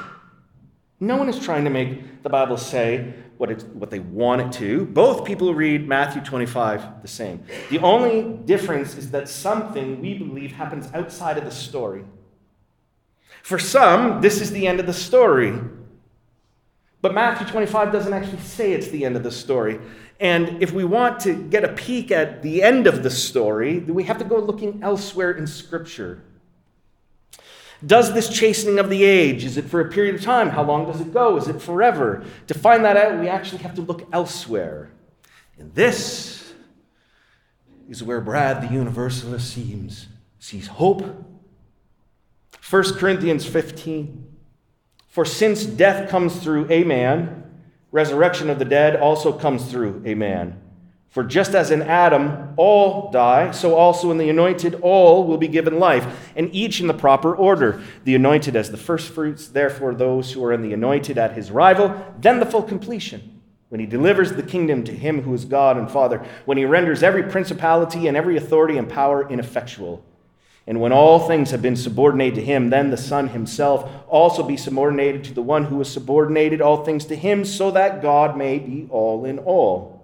No 1.00 1.16
one 1.16 1.28
is 1.28 1.38
trying 1.38 1.64
to 1.64 1.70
make 1.70 2.22
the 2.22 2.28
Bible 2.28 2.56
say 2.56 3.14
what, 3.36 3.50
it, 3.50 3.62
what 3.74 3.90
they 3.90 4.00
want 4.00 4.40
it 4.42 4.52
to. 4.58 4.84
Both 4.86 5.24
people 5.24 5.54
read 5.54 5.86
Matthew 5.86 6.20
25 6.22 7.02
the 7.02 7.08
same. 7.08 7.44
The 7.70 7.78
only 7.78 8.36
difference 8.44 8.96
is 8.96 9.10
that 9.12 9.28
something 9.28 10.00
we 10.00 10.14
believe 10.14 10.52
happens 10.52 10.88
outside 10.92 11.38
of 11.38 11.44
the 11.44 11.52
story. 11.52 12.04
For 13.42 13.58
some, 13.58 14.20
this 14.20 14.40
is 14.40 14.50
the 14.50 14.66
end 14.66 14.80
of 14.80 14.86
the 14.86 14.92
story. 14.92 15.58
But 17.00 17.14
Matthew 17.14 17.46
25 17.46 17.92
doesn't 17.92 18.12
actually 18.12 18.40
say 18.40 18.72
it's 18.72 18.88
the 18.88 19.04
end 19.04 19.16
of 19.16 19.22
the 19.22 19.30
story. 19.30 19.78
And 20.18 20.60
if 20.60 20.72
we 20.72 20.84
want 20.84 21.20
to 21.20 21.34
get 21.34 21.64
a 21.64 21.68
peek 21.68 22.10
at 22.10 22.42
the 22.42 22.60
end 22.60 22.88
of 22.88 23.04
the 23.04 23.10
story, 23.10 23.78
we 23.78 24.02
have 24.04 24.18
to 24.18 24.24
go 24.24 24.38
looking 24.38 24.82
elsewhere 24.82 25.30
in 25.30 25.46
Scripture. 25.46 26.24
Does 27.86 28.12
this 28.12 28.28
chastening 28.28 28.78
of 28.78 28.90
the 28.90 29.04
age, 29.04 29.44
is 29.44 29.56
it 29.56 29.66
for 29.66 29.80
a 29.80 29.88
period 29.88 30.16
of 30.16 30.22
time? 30.22 30.50
How 30.50 30.64
long 30.64 30.86
does 30.86 31.00
it 31.00 31.12
go? 31.12 31.36
Is 31.36 31.46
it 31.46 31.62
forever? 31.62 32.24
To 32.48 32.54
find 32.54 32.84
that 32.84 32.96
out, 32.96 33.20
we 33.20 33.28
actually 33.28 33.62
have 33.62 33.74
to 33.76 33.82
look 33.82 34.08
elsewhere. 34.12 34.90
And 35.58 35.72
this 35.74 36.52
is 37.88 38.02
where 38.02 38.20
Brad 38.20 38.68
the 38.68 38.74
Universalist 38.74 39.52
seems, 39.52 40.08
sees 40.40 40.66
hope. 40.66 41.04
1 42.68 42.94
Corinthians 42.94 43.46
15. 43.46 44.26
For 45.06 45.24
since 45.24 45.64
death 45.64 46.10
comes 46.10 46.42
through 46.42 46.70
a 46.70 46.84
man, 46.84 47.44
resurrection 47.92 48.50
of 48.50 48.58
the 48.58 48.64
dead 48.64 48.96
also 48.96 49.32
comes 49.32 49.70
through 49.70 50.02
a 50.04 50.14
man. 50.14 50.60
For 51.10 51.24
just 51.24 51.54
as 51.54 51.70
in 51.70 51.82
Adam 51.82 52.54
all 52.56 53.10
die, 53.10 53.50
so 53.50 53.74
also 53.74 54.10
in 54.10 54.18
the 54.18 54.28
anointed 54.28 54.74
all 54.82 55.26
will 55.26 55.38
be 55.38 55.48
given 55.48 55.78
life, 55.78 56.32
and 56.36 56.54
each 56.54 56.80
in 56.80 56.86
the 56.86 56.94
proper 56.94 57.34
order. 57.34 57.82
The 58.04 58.14
anointed 58.14 58.54
as 58.54 58.70
the 58.70 58.76
firstfruits, 58.76 59.48
therefore 59.48 59.94
those 59.94 60.32
who 60.32 60.44
are 60.44 60.52
in 60.52 60.62
the 60.62 60.72
anointed 60.72 61.18
at 61.18 61.32
his 61.32 61.50
arrival, 61.50 61.94
then 62.18 62.40
the 62.40 62.46
full 62.46 62.62
completion. 62.62 63.40
When 63.70 63.80
he 63.80 63.86
delivers 63.86 64.32
the 64.32 64.42
kingdom 64.42 64.84
to 64.84 64.92
him 64.92 65.22
who 65.22 65.34
is 65.34 65.44
God 65.44 65.76
and 65.76 65.90
Father, 65.90 66.24
when 66.44 66.58
he 66.58 66.64
renders 66.64 67.02
every 67.02 67.24
principality 67.24 68.06
and 68.06 68.16
every 68.16 68.36
authority 68.36 68.78
and 68.78 68.88
power 68.88 69.28
ineffectual 69.28 70.04
and 70.68 70.82
when 70.82 70.92
all 70.92 71.26
things 71.26 71.50
have 71.50 71.62
been 71.62 71.76
subordinated 71.76 72.34
to 72.34 72.44
him, 72.44 72.68
then 72.68 72.90
the 72.90 72.98
Son 72.98 73.28
himself 73.28 73.90
also 74.06 74.42
be 74.42 74.58
subordinated 74.58 75.24
to 75.24 75.32
the 75.32 75.40
one 75.40 75.64
who 75.64 75.78
has 75.78 75.90
subordinated 75.90 76.60
all 76.60 76.84
things 76.84 77.06
to 77.06 77.16
him, 77.16 77.42
so 77.46 77.70
that 77.70 78.02
God 78.02 78.36
may 78.36 78.58
be 78.58 78.86
all 78.90 79.24
in 79.24 79.38
all. 79.38 79.97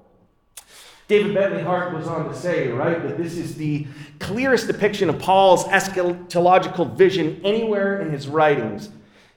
David 1.06 1.34
Bentley 1.34 1.62
Hart 1.62 1.92
goes 1.92 2.06
on 2.06 2.26
to 2.28 2.34
say, 2.34 2.68
right, 2.68 3.02
that 3.02 3.18
this 3.18 3.36
is 3.36 3.56
the 3.56 3.86
clearest 4.20 4.66
depiction 4.66 5.10
of 5.10 5.18
Paul's 5.18 5.64
eschatological 5.64 6.96
vision 6.96 7.40
anywhere 7.44 8.00
in 8.00 8.10
his 8.10 8.26
writings. 8.26 8.88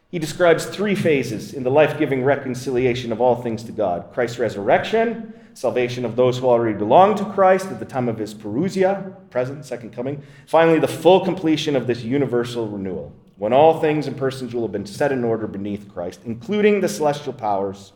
He 0.10 0.20
describes 0.20 0.66
three 0.66 0.96
phases 0.96 1.54
in 1.54 1.64
the 1.64 1.70
life 1.70 2.00
giving 2.00 2.24
reconciliation 2.24 3.12
of 3.12 3.20
all 3.20 3.42
things 3.42 3.64
to 3.64 3.74
God 3.74 4.14
Christ's 4.14 4.40
resurrection, 4.40 5.34
salvation 5.54 6.06
of 6.06 6.16
those 6.16 6.38
who 6.38 6.48
already 6.48 6.78
belong 6.78 7.16
to 7.18 7.26
Christ 7.26 7.66
at 7.66 7.80
the 7.80 7.86
time 7.86 8.08
of 8.08 8.18
his 8.18 8.34
parousia, 8.34 9.14
present, 9.30 9.66
second 9.66 9.92
coming. 9.92 10.24
Finally, 10.46 10.80
the 10.80 10.88
full 10.88 11.26
completion 11.26 11.76
of 11.76 11.86
this 11.86 12.02
universal 12.02 12.70
renewal, 12.70 13.12
when 13.36 13.52
all 13.52 13.82
things 13.82 14.08
and 14.08 14.16
persons 14.16 14.54
will 14.54 14.62
have 14.62 14.72
been 14.72 14.86
set 14.86 15.12
in 15.12 15.26
order 15.26 15.48
beneath 15.48 15.92
Christ, 15.94 16.22
including 16.24 16.80
the 16.80 16.88
celestial 16.88 17.34
powers. 17.34 17.92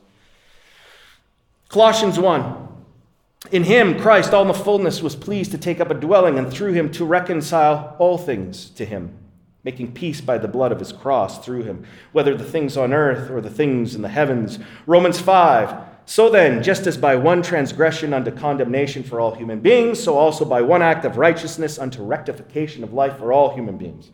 Colossians 1.70 2.20
1. 2.20 2.68
In 3.50 3.63
him, 3.63 4.00
Christ, 4.00 4.33
all 4.33 4.45
the 4.45 4.53
fullness 4.53 5.01
was 5.01 5.15
pleased 5.15 5.51
to 5.51 5.57
take 5.57 5.79
up 5.79 5.89
a 5.89 5.95
dwelling, 5.95 6.38
and 6.38 6.51
through 6.51 6.74
him 6.74 6.91
to 6.91 7.05
reconcile 7.05 7.95
all 7.98 8.17
things 8.17 8.69
to 8.71 8.86
him, 8.86 9.17
making 9.63 9.93
peace 9.93 10.21
by 10.21 10.38
the 10.38 10.48
blood 10.48 10.71
of 10.71 10.79
his 10.79 10.93
cross 10.93 11.43
through 11.43 11.63
him, 11.63 11.86
whether 12.12 12.36
the 12.36 12.43
things 12.43 12.77
on 12.77 12.93
earth 12.93 13.31
or 13.31 13.41
the 13.41 13.50
things 13.50 13.95
in 13.95 14.03
the 14.03 14.10
heavens. 14.10 14.60
Romans 14.86 15.19
5. 15.19 15.89
So 16.05 16.29
then, 16.29 16.62
just 16.62 16.86
as 16.88 16.98
by 16.98 17.15
one 17.15 17.41
transgression 17.41 18.13
unto 18.13 18.31
condemnation 18.31 19.01
for 19.01 19.19
all 19.19 19.33
human 19.33 19.60
beings, 19.60 20.01
so 20.01 20.17
also 20.17 20.45
by 20.45 20.62
one 20.62 20.81
act 20.81 21.03
of 21.03 21.17
righteousness 21.17 21.79
unto 21.79 22.03
rectification 22.03 22.83
of 22.83 22.93
life 22.93 23.17
for 23.17 23.33
all 23.33 23.55
human 23.55 23.77
beings. 23.77 24.12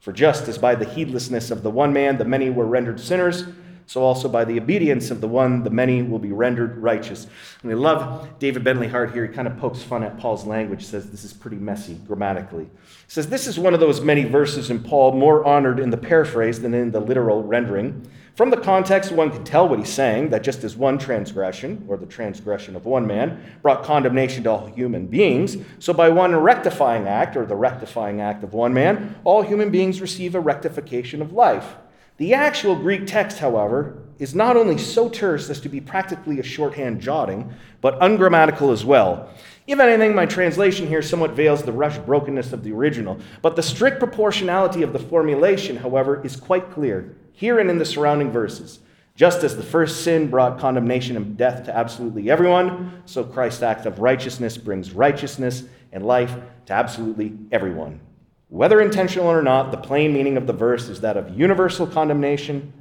For 0.00 0.12
just 0.12 0.48
as 0.48 0.58
by 0.58 0.74
the 0.74 0.84
heedlessness 0.84 1.50
of 1.50 1.62
the 1.62 1.70
one 1.70 1.92
man 1.92 2.18
the 2.18 2.24
many 2.24 2.50
were 2.50 2.66
rendered 2.66 3.00
sinners, 3.00 3.44
so 3.86 4.02
also 4.02 4.28
by 4.28 4.44
the 4.44 4.58
obedience 4.58 5.10
of 5.10 5.20
the 5.20 5.28
one 5.28 5.62
the 5.62 5.70
many 5.70 6.02
will 6.02 6.18
be 6.18 6.32
rendered 6.32 6.76
righteous. 6.78 7.26
And 7.62 7.70
I 7.70 7.74
love 7.74 8.38
David 8.38 8.64
Bentley 8.64 8.88
Hart 8.88 9.12
here. 9.12 9.26
He 9.26 9.32
kind 9.32 9.48
of 9.48 9.56
pokes 9.58 9.82
fun 9.82 10.02
at 10.02 10.18
Paul's 10.18 10.44
language, 10.44 10.84
says 10.84 11.10
this 11.10 11.24
is 11.24 11.32
pretty 11.32 11.56
messy 11.56 11.94
grammatically. 12.06 12.64
He 12.64 12.70
says 13.06 13.28
this 13.28 13.46
is 13.46 13.58
one 13.58 13.74
of 13.74 13.80
those 13.80 14.00
many 14.00 14.24
verses 14.24 14.70
in 14.70 14.82
Paul 14.82 15.12
more 15.12 15.44
honored 15.44 15.78
in 15.78 15.90
the 15.90 15.96
paraphrase 15.96 16.60
than 16.60 16.74
in 16.74 16.90
the 16.90 17.00
literal 17.00 17.42
rendering. 17.42 18.08
From 18.34 18.50
the 18.50 18.58
context, 18.58 19.12
one 19.12 19.30
can 19.30 19.44
tell 19.44 19.66
what 19.66 19.78
he's 19.78 19.88
saying 19.88 20.28
that 20.28 20.42
just 20.42 20.62
as 20.62 20.76
one 20.76 20.98
transgression, 20.98 21.86
or 21.88 21.96
the 21.96 22.04
transgression 22.04 22.76
of 22.76 22.84
one 22.84 23.06
man, 23.06 23.40
brought 23.62 23.82
condemnation 23.82 24.44
to 24.44 24.50
all 24.50 24.66
human 24.66 25.06
beings, 25.06 25.56
so 25.78 25.94
by 25.94 26.10
one 26.10 26.36
rectifying 26.36 27.08
act, 27.08 27.34
or 27.34 27.46
the 27.46 27.56
rectifying 27.56 28.20
act 28.20 28.44
of 28.44 28.52
one 28.52 28.74
man, 28.74 29.16
all 29.24 29.40
human 29.40 29.70
beings 29.70 30.02
receive 30.02 30.34
a 30.34 30.40
rectification 30.40 31.22
of 31.22 31.32
life. 31.32 31.76
The 32.18 32.32
actual 32.32 32.76
Greek 32.76 33.06
text, 33.06 33.38
however, 33.38 33.98
is 34.18 34.34
not 34.34 34.56
only 34.56 34.78
so 34.78 35.08
terse 35.08 35.50
as 35.50 35.60
to 35.60 35.68
be 35.68 35.80
practically 35.80 36.40
a 36.40 36.42
shorthand 36.42 37.00
jotting, 37.00 37.52
but 37.82 37.98
ungrammatical 38.00 38.70
as 38.70 38.84
well. 38.84 39.28
If 39.66 39.78
anything, 39.78 40.14
my 40.14 40.24
translation 40.24 40.86
here 40.86 41.02
somewhat 41.02 41.32
veils 41.32 41.62
the 41.62 41.72
rushed 41.72 42.06
brokenness 42.06 42.52
of 42.52 42.64
the 42.64 42.72
original, 42.72 43.18
but 43.42 43.56
the 43.56 43.62
strict 43.62 43.98
proportionality 43.98 44.82
of 44.82 44.92
the 44.94 44.98
formulation, 44.98 45.76
however, 45.76 46.24
is 46.24 46.36
quite 46.36 46.70
clear 46.70 47.14
here 47.32 47.58
and 47.58 47.68
in 47.68 47.76
the 47.76 47.84
surrounding 47.84 48.30
verses. 48.30 48.78
Just 49.14 49.44
as 49.44 49.56
the 49.56 49.62
first 49.62 50.02
sin 50.02 50.28
brought 50.30 50.58
condemnation 50.58 51.16
and 51.16 51.36
death 51.36 51.64
to 51.64 51.76
absolutely 51.76 52.30
everyone, 52.30 53.02
so 53.04 53.24
Christ's 53.24 53.62
act 53.62 53.84
of 53.84 53.98
righteousness 53.98 54.56
brings 54.56 54.92
righteousness 54.92 55.64
and 55.92 56.06
life 56.06 56.34
to 56.66 56.72
absolutely 56.72 57.36
everyone. 57.52 58.00
Whether 58.48 58.80
intentional 58.80 59.28
or 59.28 59.42
not, 59.42 59.70
the 59.70 59.76
plain 59.76 60.12
meaning 60.12 60.36
of 60.36 60.46
the 60.46 60.52
verse 60.52 60.88
is 60.88 61.00
that 61.00 61.16
of 61.16 61.36
universal 61.36 61.86
condemnation 61.86 62.72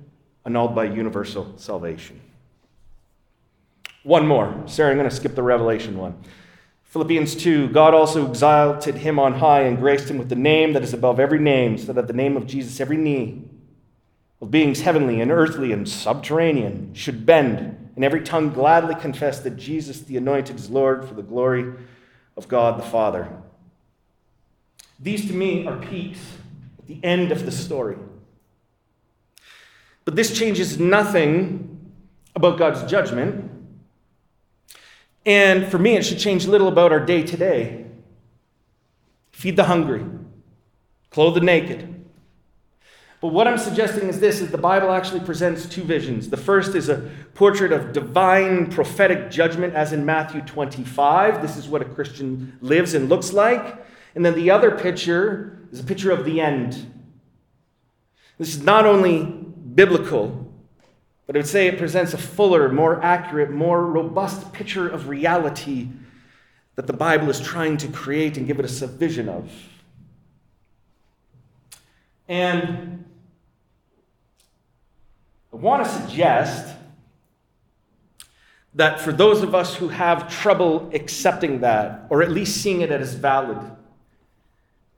annulled 0.45 0.75
by 0.75 0.85
universal 0.85 1.53
salvation. 1.57 2.21
One 4.03 4.27
more. 4.27 4.63
Sarah, 4.67 4.91
I'm 4.91 4.97
going 4.97 5.09
to 5.09 5.15
skip 5.15 5.33
the 5.33 5.41
Revelation 5.41 5.97
one. 5.97 6.21
Philippians 6.83 7.35
2 7.35 7.69
God 7.69 7.93
also 7.93 8.29
exalted 8.29 8.95
him 8.95 9.19
on 9.19 9.33
high 9.33 9.61
and 9.61 9.77
graced 9.77 10.09
him 10.09 10.17
with 10.17 10.29
the 10.29 10.35
name 10.35 10.73
that 10.73 10.83
is 10.83 10.93
above 10.93 11.19
every 11.19 11.39
name, 11.39 11.77
so 11.77 11.87
that 11.87 11.97
at 11.97 12.07
the 12.07 12.13
name 12.13 12.37
of 12.37 12.45
Jesus 12.45 12.79
every 12.79 12.97
knee 12.97 13.43
of 14.41 14.51
beings 14.51 14.81
heavenly 14.81 15.21
and 15.21 15.31
earthly 15.31 15.71
and 15.71 15.89
subterranean 15.89 16.93
should 16.93 17.25
bend, 17.25 17.91
and 17.95 18.05
every 18.05 18.21
tongue 18.21 18.51
gladly 18.51 18.93
confess 18.95 19.39
that 19.39 19.57
Jesus 19.57 20.01
the 20.01 20.17
Anointed 20.17 20.57
is 20.57 20.69
Lord 20.69 21.05
for 21.05 21.15
the 21.15 21.23
glory 21.23 21.73
of 22.37 22.47
God 22.47 22.79
the 22.79 22.85
Father. 22.85 23.27
These 24.99 25.27
to 25.27 25.33
me 25.33 25.67
are 25.67 25.77
peeks 25.77 26.19
at 26.79 26.87
the 26.87 26.99
end 27.03 27.31
of 27.31 27.45
the 27.45 27.51
story. 27.51 27.97
But 30.05 30.15
this 30.15 30.37
changes 30.37 30.79
nothing 30.79 31.93
about 32.35 32.57
God's 32.57 32.89
judgment. 32.89 33.51
And 35.25 35.67
for 35.67 35.79
me, 35.79 35.97
it 35.97 36.05
should 36.05 36.19
change 36.19 36.45
little 36.45 36.67
about 36.67 36.91
our 36.91 37.03
day 37.03 37.23
to 37.23 37.37
day. 37.37 37.85
Feed 39.31 39.57
the 39.57 39.65
hungry, 39.65 40.05
clothe 41.09 41.33
the 41.33 41.41
naked. 41.41 41.91
But 43.21 43.29
what 43.29 43.47
I'm 43.47 43.57
suggesting 43.57 44.07
is 44.07 44.19
this 44.19 44.39
is 44.39 44.51
the 44.51 44.57
Bible 44.57 44.91
actually 44.91 45.21
presents 45.21 45.65
two 45.65 45.83
visions. 45.83 46.29
The 46.29 46.37
first 46.37 46.75
is 46.75 46.89
a 46.89 47.09
portrait 47.33 47.71
of 47.71 47.91
divine 47.91 48.71
prophetic 48.71 49.31
judgment 49.31 49.73
as 49.73 49.93
in 49.93 50.05
Matthew 50.05 50.41
25. 50.41 51.41
This 51.41 51.57
is 51.57 51.67
what 51.67 51.81
a 51.81 51.85
Christian 51.85 52.57
lives 52.61 52.93
and 52.93 53.09
looks 53.09 53.33
like. 53.33 53.83
And 54.15 54.25
then 54.25 54.33
the 54.33 54.49
other 54.49 54.71
picture 54.71 55.67
is 55.71 55.81
a 55.81 55.83
picture 55.83 56.11
of 56.11 56.25
the 56.25 56.39
end. 56.39 56.91
This 58.37 58.55
is 58.55 58.63
not 58.63 58.85
only 58.85 59.23
biblical, 59.23 60.53
but 61.27 61.35
I 61.35 61.39
would 61.39 61.47
say 61.47 61.67
it 61.67 61.77
presents 61.77 62.13
a 62.13 62.17
fuller, 62.17 62.69
more 62.69 63.03
accurate, 63.03 63.51
more 63.51 63.85
robust 63.85 64.53
picture 64.53 64.87
of 64.87 65.09
reality 65.09 65.89
that 66.75 66.87
the 66.87 66.93
Bible 66.93 67.29
is 67.29 67.39
trying 67.39 67.77
to 67.77 67.87
create 67.87 68.37
and 68.37 68.47
give 68.47 68.59
us 68.59 68.81
a 68.81 68.87
vision 68.87 69.29
of. 69.29 69.51
And 72.27 73.05
I 75.53 75.55
want 75.55 75.85
to 75.85 75.89
suggest 75.89 76.75
that 78.73 78.99
for 78.99 79.13
those 79.13 79.41
of 79.41 79.55
us 79.55 79.75
who 79.75 79.87
have 79.87 80.29
trouble 80.29 80.89
accepting 80.93 81.61
that, 81.61 82.07
or 82.09 82.21
at 82.21 82.31
least 82.31 82.61
seeing 82.61 82.81
it 82.81 82.91
as 82.91 83.13
valid, 83.13 83.57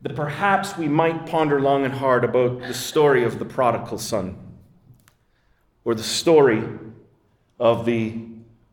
that 0.02 0.16
perhaps 0.16 0.78
we 0.78 0.88
might 0.88 1.26
ponder 1.26 1.60
long 1.60 1.84
and 1.84 1.94
hard 1.94 2.24
about 2.24 2.60
the 2.60 2.74
story 2.74 3.24
of 3.24 3.40
the 3.40 3.46
prodigal 3.46 3.98
son 3.98 4.38
or 5.84 5.96
the 5.96 6.04
story 6.04 6.64
of 7.60 7.86
the 7.86 8.26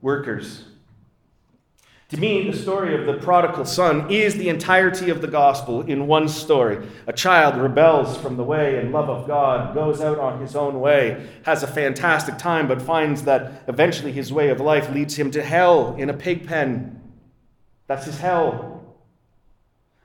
workers. 0.03 0.65
To 2.11 2.21
me, 2.21 2.49
the 2.49 2.57
story 2.57 2.95
of 2.95 3.07
the 3.07 3.25
prodigal 3.25 3.65
son 3.65 4.11
is 4.11 4.35
the 4.35 4.49
entirety 4.49 5.11
of 5.11 5.21
the 5.21 5.27
gospel 5.27 5.81
in 5.81 6.07
one 6.07 6.29
story. 6.29 6.87
A 7.07 7.13
child 7.13 7.57
rebels 7.57 8.17
from 8.19 8.37
the 8.37 8.45
way 8.45 8.79
and 8.79 8.93
love 8.93 9.09
of 9.09 9.27
God, 9.27 9.75
goes 9.75 10.01
out 10.01 10.19
on 10.19 10.41
his 10.41 10.55
own 10.55 10.81
way, 10.81 11.27
has 11.45 11.63
a 11.63 11.67
fantastic 11.67 12.37
time, 12.37 12.69
but 12.69 12.83
finds 12.83 13.23
that 13.23 13.65
eventually 13.67 14.13
his 14.13 14.33
way 14.33 14.51
of 14.51 14.61
life 14.61 14.91
leads 14.91 15.17
him 15.17 15.31
to 15.31 15.43
hell 15.43 15.97
in 15.97 16.11
a 16.11 16.15
pig 16.15 16.47
pen. 16.47 17.01
That's 17.87 18.05
his 18.05 18.21
hell. 18.21 18.74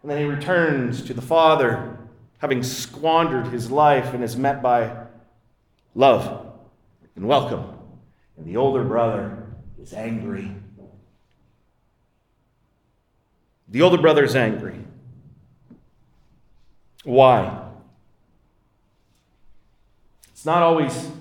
And 0.01 0.09
then 0.09 0.17
he 0.17 0.25
returns 0.25 1.01
to 1.03 1.13
the 1.13 1.21
Father, 1.21 1.97
having 2.37 2.63
squandered 2.63 3.47
his 3.47 3.69
life, 3.69 4.13
and 4.13 4.23
is 4.23 4.37
met 4.37 4.61
by 4.61 5.07
love 5.93 6.45
and 7.15 7.27
welcome. 7.27 7.65
And 8.37 8.45
the 8.45 8.55
older 8.55 8.83
brother 8.83 9.45
is 9.81 9.93
angry. 9.93 10.51
The 13.67 13.81
older 13.81 14.01
brother 14.01 14.23
is 14.23 14.35
angry. 14.35 14.79
Why? 17.03 17.65
It's 20.31 20.45
not 20.45 20.63
always 20.63 21.11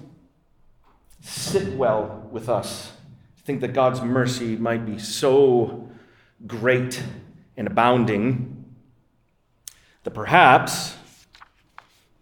sit 1.21 1.75
well 1.75 2.29
with 2.31 2.49
us 2.49 2.93
to 3.37 3.43
think 3.43 3.61
that 3.61 3.73
God's 3.73 4.01
mercy 4.01 4.57
might 4.57 4.87
be 4.87 4.99
so 4.99 5.91
great 6.47 7.03
and 7.57 7.67
abounding 7.67 8.58
that 10.09 10.15
perhaps 10.15 10.97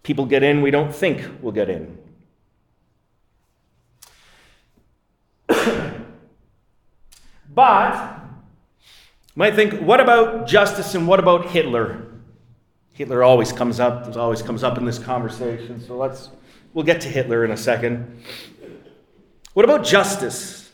people 0.03 0.27
get 0.27 0.42
in 0.42 0.61
we 0.61 0.72
don't 0.72 0.92
think 0.92 1.25
will 1.40 1.53
get 1.53 1.70
in. 1.70 1.96
But 7.55 7.94
you 9.29 9.37
might 9.37 9.55
think, 9.55 9.81
what 9.81 10.01
about 10.01 10.49
justice 10.49 10.96
and 10.96 11.07
what 11.07 11.20
about 11.20 11.46
Hitler? 11.46 12.07
Hitler 12.92 13.22
always 13.22 13.53
comes 13.53 13.79
up, 13.79 14.14
always 14.16 14.42
comes 14.42 14.64
up 14.64 14.77
in 14.79 14.85
this 14.85 14.99
conversation. 14.99 15.81
So 15.81 15.96
let's 15.96 16.31
we'll 16.75 16.85
get 16.85 17.01
to 17.03 17.09
Hitler 17.09 17.44
in 17.44 17.53
a 17.53 17.57
second. 17.57 18.20
What 19.55 19.64
about 19.64 19.85
justice? 19.85 20.70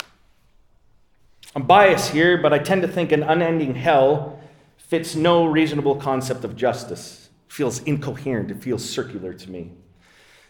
I'm 1.54 1.64
biased 1.64 2.10
here, 2.10 2.38
but 2.38 2.54
I 2.54 2.58
tend 2.58 2.82
to 2.82 2.88
think 2.88 3.12
an 3.12 3.22
unending 3.22 3.74
hell 3.74 4.41
fits 4.92 5.16
no 5.16 5.46
reasonable 5.46 5.96
concept 5.96 6.44
of 6.44 6.54
justice. 6.54 7.30
It 7.46 7.52
feels 7.54 7.82
incoherent, 7.84 8.50
it 8.50 8.62
feels 8.62 8.86
circular 8.86 9.32
to 9.32 9.50
me. 9.50 9.72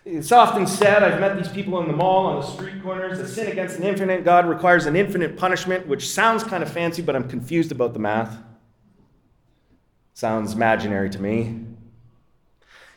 It's 0.05 0.33
often 0.33 0.67
said, 0.67 1.05
I've 1.05 1.21
met 1.21 1.37
these 1.37 1.47
people 1.47 1.81
in 1.81 1.87
the 1.87 1.93
mall, 1.93 2.27
on 2.27 2.41
the 2.41 2.47
street 2.49 2.83
corners, 2.83 3.19
that 3.19 3.29
sin 3.29 3.47
against 3.53 3.79
an 3.79 3.85
infinite 3.85 4.25
God 4.25 4.49
requires 4.49 4.87
an 4.87 4.97
infinite 4.97 5.37
punishment, 5.37 5.87
which 5.87 6.11
sounds 6.11 6.43
kind 6.43 6.61
of 6.65 6.73
fancy, 6.73 7.03
but 7.03 7.15
I'm 7.15 7.29
confused 7.29 7.71
about 7.71 7.93
the 7.93 8.01
math. 8.01 8.37
Sounds 10.15 10.55
imaginary 10.55 11.11
to 11.11 11.21
me. 11.21 11.61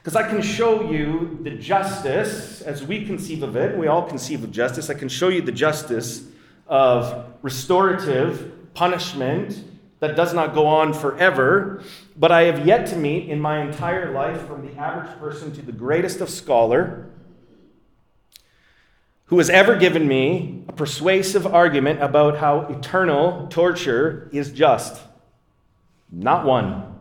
Because 0.02 0.16
I 0.16 0.28
can 0.28 0.42
show 0.42 0.90
you 0.90 1.38
the 1.44 1.52
justice 1.52 2.62
as 2.62 2.84
we 2.84 3.06
conceive 3.06 3.44
of 3.44 3.56
it, 3.56 3.78
we 3.78 3.86
all 3.86 4.02
conceive 4.02 4.44
of 4.44 4.52
justice. 4.52 4.90
I 4.90 4.96
can 4.96 5.10
show 5.10 5.28
you 5.28 5.42
the 5.44 5.52
justice 5.52 6.24
of 6.68 7.36
restorative 7.44 8.74
punishment 8.74 9.64
that 10.00 10.16
does 10.16 10.34
not 10.34 10.54
go 10.54 10.68
on 10.68 10.94
forever, 10.94 11.82
but 12.18 12.32
I 12.32 12.44
have 12.44 12.66
yet 12.66 12.88
to 12.88 12.96
meet 12.96 13.30
in 13.30 13.40
my 13.40 13.62
entire 13.62 14.12
life, 14.12 14.46
from 14.46 14.66
the 14.66 14.78
average 14.78 15.18
person 15.20 15.54
to 15.54 15.62
the 15.62 15.72
greatest 15.72 16.22
of 16.22 16.30
scholar, 16.30 17.10
who 19.26 19.38
has 19.40 19.50
ever 19.50 19.76
given 19.76 20.08
me 20.08 20.64
a 20.68 20.74
persuasive 20.74 21.48
argument 21.48 22.02
about 22.02 22.38
how 22.38 22.62
eternal 22.62 23.48
torture 23.48 24.30
is 24.32 24.52
just. 24.52 25.02
Not 26.12 26.46
one. 26.46 27.00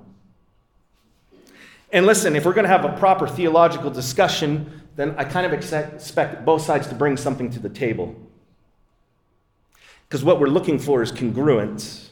And 1.93 2.07
listen, 2.07 2.35
if 2.35 2.45
we're 2.45 2.55
going 2.55 2.65
to 2.65 2.71
have 2.71 2.85
a 2.85 2.97
proper 2.97 3.29
theological 3.29 3.91
discussion, 3.91 4.83
then 4.97 5.15
I 5.19 5.25
kind 5.25 5.45
of 5.47 5.53
expect 5.53 6.45
both 6.45 6.63
sides 6.63 6.87
to 6.89 6.95
bring 6.95 7.17
something 7.17 7.51
to 7.51 7.59
the 7.59 7.69
table. 7.69 8.17
Because 10.09 10.25
what 10.25 10.41
we're 10.41 10.47
looking 10.47 10.79
for 10.79 11.03
is 11.03 11.13
congruence. 11.13 12.09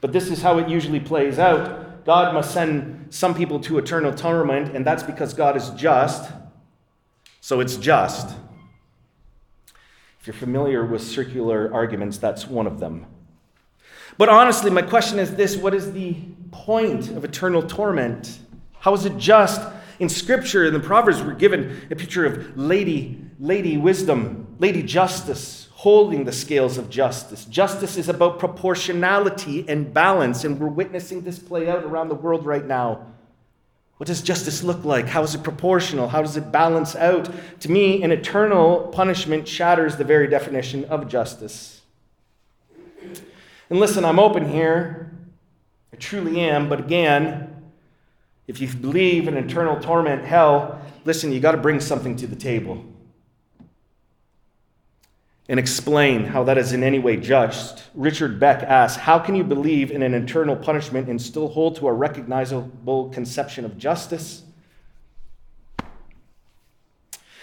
But 0.00 0.12
this 0.12 0.30
is 0.30 0.42
how 0.42 0.58
it 0.58 0.68
usually 0.68 1.00
plays 1.00 1.38
out. 1.38 2.04
God 2.04 2.32
must 2.32 2.52
send 2.52 3.08
some 3.10 3.34
people 3.34 3.60
to 3.60 3.78
eternal 3.78 4.12
torment, 4.12 4.74
and 4.74 4.84
that's 4.86 5.02
because 5.02 5.34
God 5.34 5.56
is 5.56 5.70
just. 5.70 6.30
So 7.40 7.60
it's 7.60 7.76
just. 7.76 8.34
If 10.20 10.26
you're 10.26 10.34
familiar 10.34 10.84
with 10.84 11.02
circular 11.02 11.72
arguments, 11.72 12.18
that's 12.18 12.46
one 12.46 12.66
of 12.66 12.80
them. 12.80 13.06
But 14.18 14.28
honestly, 14.28 14.70
my 14.70 14.82
question 14.82 15.18
is 15.18 15.34
this 15.34 15.56
what 15.56 15.74
is 15.74 15.92
the 15.92 16.14
point 16.50 17.08
of 17.10 17.24
eternal 17.24 17.62
torment? 17.62 18.38
How 18.78 18.92
is 18.94 19.04
it 19.04 19.16
just? 19.16 19.60
In 19.98 20.08
Scripture, 20.08 20.64
in 20.64 20.72
the 20.72 20.80
Proverbs, 20.80 21.22
we're 21.22 21.34
given 21.34 21.86
a 21.90 21.96
picture 21.96 22.24
of 22.24 22.56
lady, 22.56 23.18
lady 23.38 23.76
wisdom, 23.76 24.56
lady 24.58 24.82
justice, 24.82 25.68
holding 25.80 26.24
the 26.24 26.32
scales 26.32 26.76
of 26.76 26.90
justice. 26.90 27.46
Justice 27.46 27.96
is 27.96 28.10
about 28.10 28.38
proportionality 28.38 29.64
and 29.66 29.94
balance, 29.94 30.44
and 30.44 30.60
we're 30.60 30.68
witnessing 30.68 31.22
this 31.22 31.38
play 31.38 31.70
out 31.70 31.82
around 31.84 32.10
the 32.10 32.14
world 32.14 32.44
right 32.44 32.66
now. 32.66 33.06
What 33.96 34.06
does 34.06 34.20
justice 34.20 34.62
look 34.62 34.84
like? 34.84 35.06
How 35.06 35.22
is 35.22 35.34
it 35.34 35.42
proportional? 35.42 36.06
How 36.06 36.20
does 36.20 36.36
it 36.36 36.52
balance 36.52 36.94
out? 36.96 37.30
To 37.60 37.70
me, 37.70 38.02
an 38.02 38.12
eternal 38.12 38.88
punishment 38.88 39.48
shatters 39.48 39.96
the 39.96 40.04
very 40.04 40.26
definition 40.26 40.84
of 40.84 41.08
justice. 41.08 41.80
And 43.70 43.80
listen, 43.80 44.04
I'm 44.04 44.18
open 44.18 44.50
here. 44.50 45.10
I 45.94 45.96
truly 45.96 46.40
am. 46.40 46.68
But 46.68 46.80
again, 46.80 47.56
if 48.46 48.60
you 48.60 48.68
believe 48.68 49.28
in 49.28 49.34
eternal 49.38 49.80
torment, 49.80 50.26
hell, 50.26 50.78
listen, 51.06 51.32
you 51.32 51.40
got 51.40 51.52
to 51.52 51.58
bring 51.58 51.80
something 51.80 52.16
to 52.16 52.26
the 52.26 52.36
table 52.36 52.84
and 55.50 55.58
explain 55.58 56.26
how 56.26 56.44
that 56.44 56.56
is 56.56 56.72
in 56.72 56.84
any 56.84 57.00
way 57.00 57.16
just. 57.16 57.82
Richard 57.92 58.38
Beck 58.38 58.62
asks, 58.62 59.02
How 59.02 59.18
can 59.18 59.34
you 59.34 59.42
believe 59.42 59.90
in 59.90 60.00
an 60.00 60.14
eternal 60.14 60.54
punishment 60.54 61.08
and 61.08 61.20
still 61.20 61.48
hold 61.48 61.74
to 61.76 61.88
a 61.88 61.92
recognizable 61.92 63.08
conception 63.08 63.64
of 63.64 63.76
justice? 63.76 64.44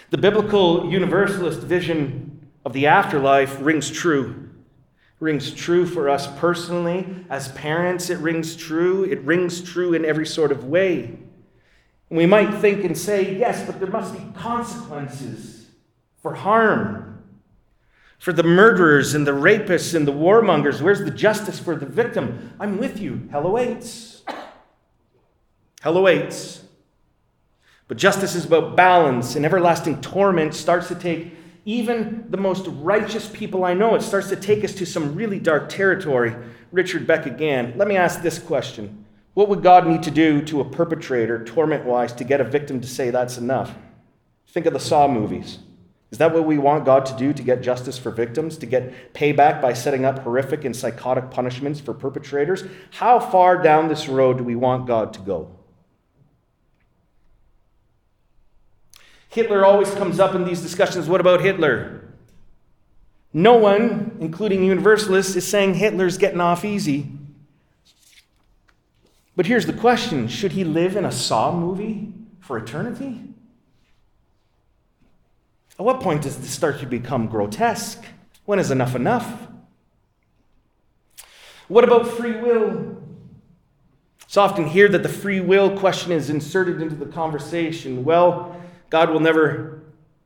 The 0.08 0.16
biblical 0.16 0.90
universalist 0.90 1.60
vision 1.60 2.48
of 2.64 2.72
the 2.72 2.86
afterlife 2.86 3.60
rings 3.60 3.90
true. 3.90 4.48
Rings 5.20 5.52
true 5.52 5.84
for 5.84 6.08
us 6.08 6.28
personally. 6.38 7.26
As 7.28 7.48
parents, 7.52 8.08
it 8.08 8.16
rings 8.20 8.56
true. 8.56 9.04
It 9.04 9.20
rings 9.20 9.60
true 9.60 9.92
in 9.92 10.06
every 10.06 10.26
sort 10.26 10.50
of 10.50 10.64
way. 10.64 11.18
we 12.08 12.24
might 12.24 12.58
think 12.62 12.84
and 12.84 12.96
say, 12.96 13.36
yes, 13.36 13.66
but 13.66 13.78
there 13.78 13.90
must 13.90 14.14
be 14.14 14.32
consequences 14.34 15.66
for 16.22 16.32
harm, 16.34 17.07
for 18.18 18.32
the 18.32 18.42
murderers 18.42 19.14
and 19.14 19.26
the 19.26 19.32
rapists 19.32 19.94
and 19.94 20.06
the 20.06 20.12
warmongers. 20.12 20.80
Where's 20.80 21.00
the 21.00 21.10
justice 21.10 21.58
for 21.58 21.76
the 21.76 21.86
victim? 21.86 22.54
I'm 22.58 22.78
with 22.78 22.98
you. 23.00 23.28
Hell 23.30 23.46
awaits. 23.46 24.22
Hell 25.80 25.96
awaits. 25.96 26.64
But 27.86 27.96
justice 27.96 28.34
is 28.34 28.44
about 28.44 28.76
balance, 28.76 29.34
and 29.34 29.46
everlasting 29.46 30.00
torment 30.02 30.54
starts 30.54 30.88
to 30.88 30.94
take 30.94 31.32
even 31.64 32.26
the 32.30 32.36
most 32.36 32.66
righteous 32.66 33.28
people 33.28 33.64
I 33.64 33.74
know. 33.74 33.94
It 33.94 34.02
starts 34.02 34.28
to 34.28 34.36
take 34.36 34.64
us 34.64 34.74
to 34.74 34.86
some 34.86 35.14
really 35.14 35.38
dark 35.38 35.68
territory. 35.68 36.34
Richard 36.72 37.06
Beck 37.06 37.26
again. 37.26 37.74
Let 37.76 37.88
me 37.88 37.96
ask 37.96 38.20
this 38.20 38.38
question 38.38 39.06
What 39.34 39.48
would 39.48 39.62
God 39.62 39.86
need 39.86 40.02
to 40.02 40.10
do 40.10 40.42
to 40.46 40.60
a 40.60 40.64
perpetrator, 40.64 41.44
torment 41.44 41.84
wise, 41.84 42.12
to 42.14 42.24
get 42.24 42.40
a 42.40 42.44
victim 42.44 42.80
to 42.80 42.86
say 42.86 43.10
that's 43.10 43.38
enough? 43.38 43.74
Think 44.48 44.66
of 44.66 44.72
the 44.72 44.80
Saw 44.80 45.08
movies. 45.08 45.58
Is 46.10 46.18
that 46.18 46.32
what 46.32 46.46
we 46.46 46.56
want 46.56 46.86
God 46.86 47.04
to 47.06 47.16
do 47.16 47.34
to 47.34 47.42
get 47.42 47.60
justice 47.60 47.98
for 47.98 48.10
victims, 48.10 48.56
to 48.58 48.66
get 48.66 49.12
payback 49.12 49.60
by 49.60 49.74
setting 49.74 50.06
up 50.06 50.20
horrific 50.20 50.64
and 50.64 50.74
psychotic 50.74 51.30
punishments 51.30 51.80
for 51.80 51.92
perpetrators? 51.92 52.64
How 52.92 53.20
far 53.20 53.62
down 53.62 53.88
this 53.88 54.08
road 54.08 54.38
do 54.38 54.44
we 54.44 54.56
want 54.56 54.86
God 54.86 55.12
to 55.14 55.20
go? 55.20 55.50
Hitler 59.28 59.64
always 59.64 59.90
comes 59.94 60.18
up 60.18 60.34
in 60.34 60.44
these 60.44 60.62
discussions. 60.62 61.08
What 61.08 61.20
about 61.20 61.42
Hitler? 61.42 61.98
No 63.34 63.58
one, 63.58 64.16
including 64.20 64.64
universalists, 64.64 65.36
is 65.36 65.46
saying 65.46 65.74
Hitler's 65.74 66.16
getting 66.16 66.40
off 66.40 66.64
easy. 66.64 67.12
But 69.36 69.46
here's 69.46 69.66
the 69.66 69.74
question 69.74 70.26
should 70.26 70.52
he 70.52 70.64
live 70.64 70.96
in 70.96 71.04
a 71.04 71.12
Saw 71.12 71.54
movie 71.54 72.14
for 72.40 72.56
eternity? 72.56 73.22
At 75.78 75.84
what 75.84 76.00
point 76.00 76.22
does 76.22 76.38
this 76.38 76.50
start 76.50 76.80
to 76.80 76.86
become 76.86 77.28
grotesque? 77.28 78.02
When 78.44 78.58
is 78.58 78.70
enough 78.70 78.96
enough? 78.96 79.46
What 81.68 81.84
about 81.84 82.08
free 82.08 82.32
will? 82.32 82.96
It's 84.22 84.36
often 84.36 84.66
here 84.66 84.88
that 84.88 85.02
the 85.02 85.08
free 85.08 85.40
will 85.40 85.78
question 85.78 86.12
is 86.12 86.30
inserted 86.30 86.82
into 86.82 86.96
the 86.96 87.06
conversation. 87.06 88.04
Well, 88.04 88.60
God 88.90 89.10
will 89.10 89.20
never 89.20 89.82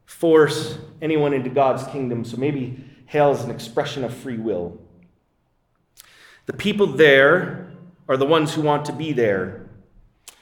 force 0.07 0.79
anyone 1.01 1.35
into 1.35 1.51
God's 1.51 1.85
kingdom, 1.89 2.25
so 2.25 2.37
maybe 2.37 2.83
hell 3.07 3.33
is 3.33 3.43
an 3.43 3.51
expression 3.51 4.05
of 4.05 4.15
free 4.15 4.39
will. 4.39 4.81
The 6.47 6.53
people 6.53 6.87
there 6.87 7.73
are 8.09 8.17
the 8.17 8.27
ones 8.27 8.55
who 8.55 8.63
want 8.63 8.87
to 8.87 8.93
be 8.93 9.13
there. 9.13 9.69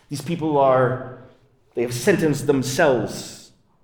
These 0.09 0.23
people 0.23 0.57
are, 0.59 1.19
they 1.75 1.83
have 1.83 1.95
sentenced 1.95 2.47
themselves 2.47 3.40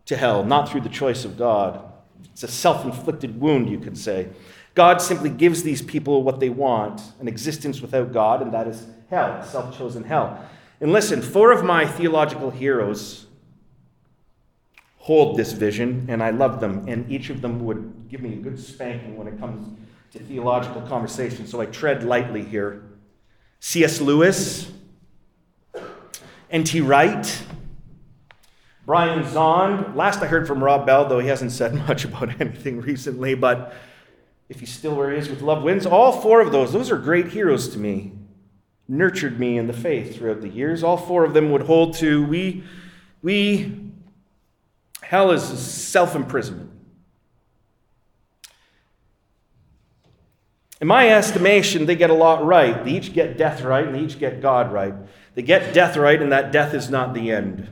to 0.06 0.16
hell, 0.16 0.44
not 0.44 0.68
through 0.68 0.80
the 0.80 0.88
choice 0.88 1.24
of 1.24 1.36
God. 1.36 1.82
It's 2.32 2.42
a 2.42 2.48
self 2.48 2.84
inflicted 2.84 3.40
wound, 3.40 3.68
you 3.68 3.78
could 3.78 3.98
say. 3.98 4.28
God 4.74 5.00
simply 5.00 5.30
gives 5.30 5.62
these 5.62 5.80
people 5.80 6.22
what 6.22 6.38
they 6.38 6.50
want 6.50 7.00
an 7.20 7.28
existence 7.28 7.80
without 7.80 8.12
God, 8.12 8.42
and 8.42 8.52
that 8.52 8.68
is 8.68 8.86
hell, 9.10 9.42
self 9.42 9.76
chosen 9.76 10.04
hell. 10.04 10.44
And 10.80 10.92
listen, 10.92 11.22
four 11.22 11.52
of 11.52 11.64
my 11.64 11.86
theological 11.86 12.50
heroes 12.50 13.26
hold 14.98 15.36
this 15.36 15.52
vision, 15.52 16.06
and 16.08 16.22
I 16.22 16.30
love 16.30 16.60
them, 16.60 16.86
and 16.88 17.10
each 17.10 17.30
of 17.30 17.40
them 17.40 17.64
would 17.64 18.08
give 18.08 18.20
me 18.20 18.34
a 18.34 18.36
good 18.36 18.58
spanking 18.58 19.16
when 19.16 19.28
it 19.28 19.38
comes 19.38 19.78
to 20.12 20.18
theological 20.18 20.82
conversation, 20.82 21.46
so 21.46 21.60
I 21.60 21.66
tread 21.66 22.04
lightly 22.04 22.42
here. 22.42 22.82
C.S. 23.60 24.00
Lewis, 24.00 24.70
N.T. 26.50 26.80
Wright, 26.80 27.42
Brian 28.86 29.24
Zahnd, 29.24 29.96
last 29.96 30.22
I 30.22 30.28
heard 30.28 30.46
from 30.46 30.62
Rob 30.62 30.86
Bell, 30.86 31.08
though 31.08 31.18
he 31.18 31.26
hasn't 31.26 31.50
said 31.50 31.74
much 31.88 32.04
about 32.04 32.40
anything 32.40 32.80
recently, 32.80 33.34
but 33.34 33.74
if 34.48 34.60
he's 34.60 34.72
still 34.72 34.94
where 34.94 35.10
he 35.10 35.18
is 35.18 35.28
with 35.28 35.42
Love 35.42 35.64
Wins, 35.64 35.84
all 35.84 36.12
four 36.12 36.40
of 36.40 36.52
those, 36.52 36.72
those 36.72 36.92
are 36.92 36.96
great 36.96 37.28
heroes 37.28 37.68
to 37.70 37.78
me. 37.78 38.12
Nurtured 38.86 39.40
me 39.40 39.58
in 39.58 39.66
the 39.66 39.72
faith 39.72 40.16
throughout 40.16 40.40
the 40.40 40.48
years. 40.48 40.84
All 40.84 40.96
four 40.96 41.24
of 41.24 41.34
them 41.34 41.50
would 41.50 41.62
hold 41.62 41.94
to 41.96 42.24
we, 42.24 42.62
we, 43.20 43.90
hell 45.02 45.32
is 45.32 45.42
self 45.42 46.14
imprisonment. 46.14 46.70
In 50.80 50.86
my 50.86 51.08
estimation, 51.08 51.86
they 51.86 51.96
get 51.96 52.10
a 52.10 52.14
lot 52.14 52.44
right. 52.44 52.84
They 52.84 52.92
each 52.92 53.12
get 53.12 53.36
death 53.36 53.62
right 53.62 53.84
and 53.84 53.96
they 53.96 54.00
each 54.00 54.20
get 54.20 54.40
God 54.40 54.72
right. 54.72 54.94
They 55.34 55.42
get 55.42 55.74
death 55.74 55.96
right, 55.96 56.22
and 56.22 56.30
that 56.30 56.52
death 56.52 56.72
is 56.72 56.88
not 56.88 57.12
the 57.12 57.32
end 57.32 57.68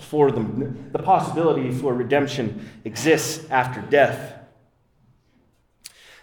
for 0.00 0.30
them. 0.30 0.90
The 0.92 0.98
possibility 0.98 1.70
for 1.70 1.94
redemption 1.94 2.68
exists 2.84 3.48
after 3.50 3.80
death. 3.82 4.34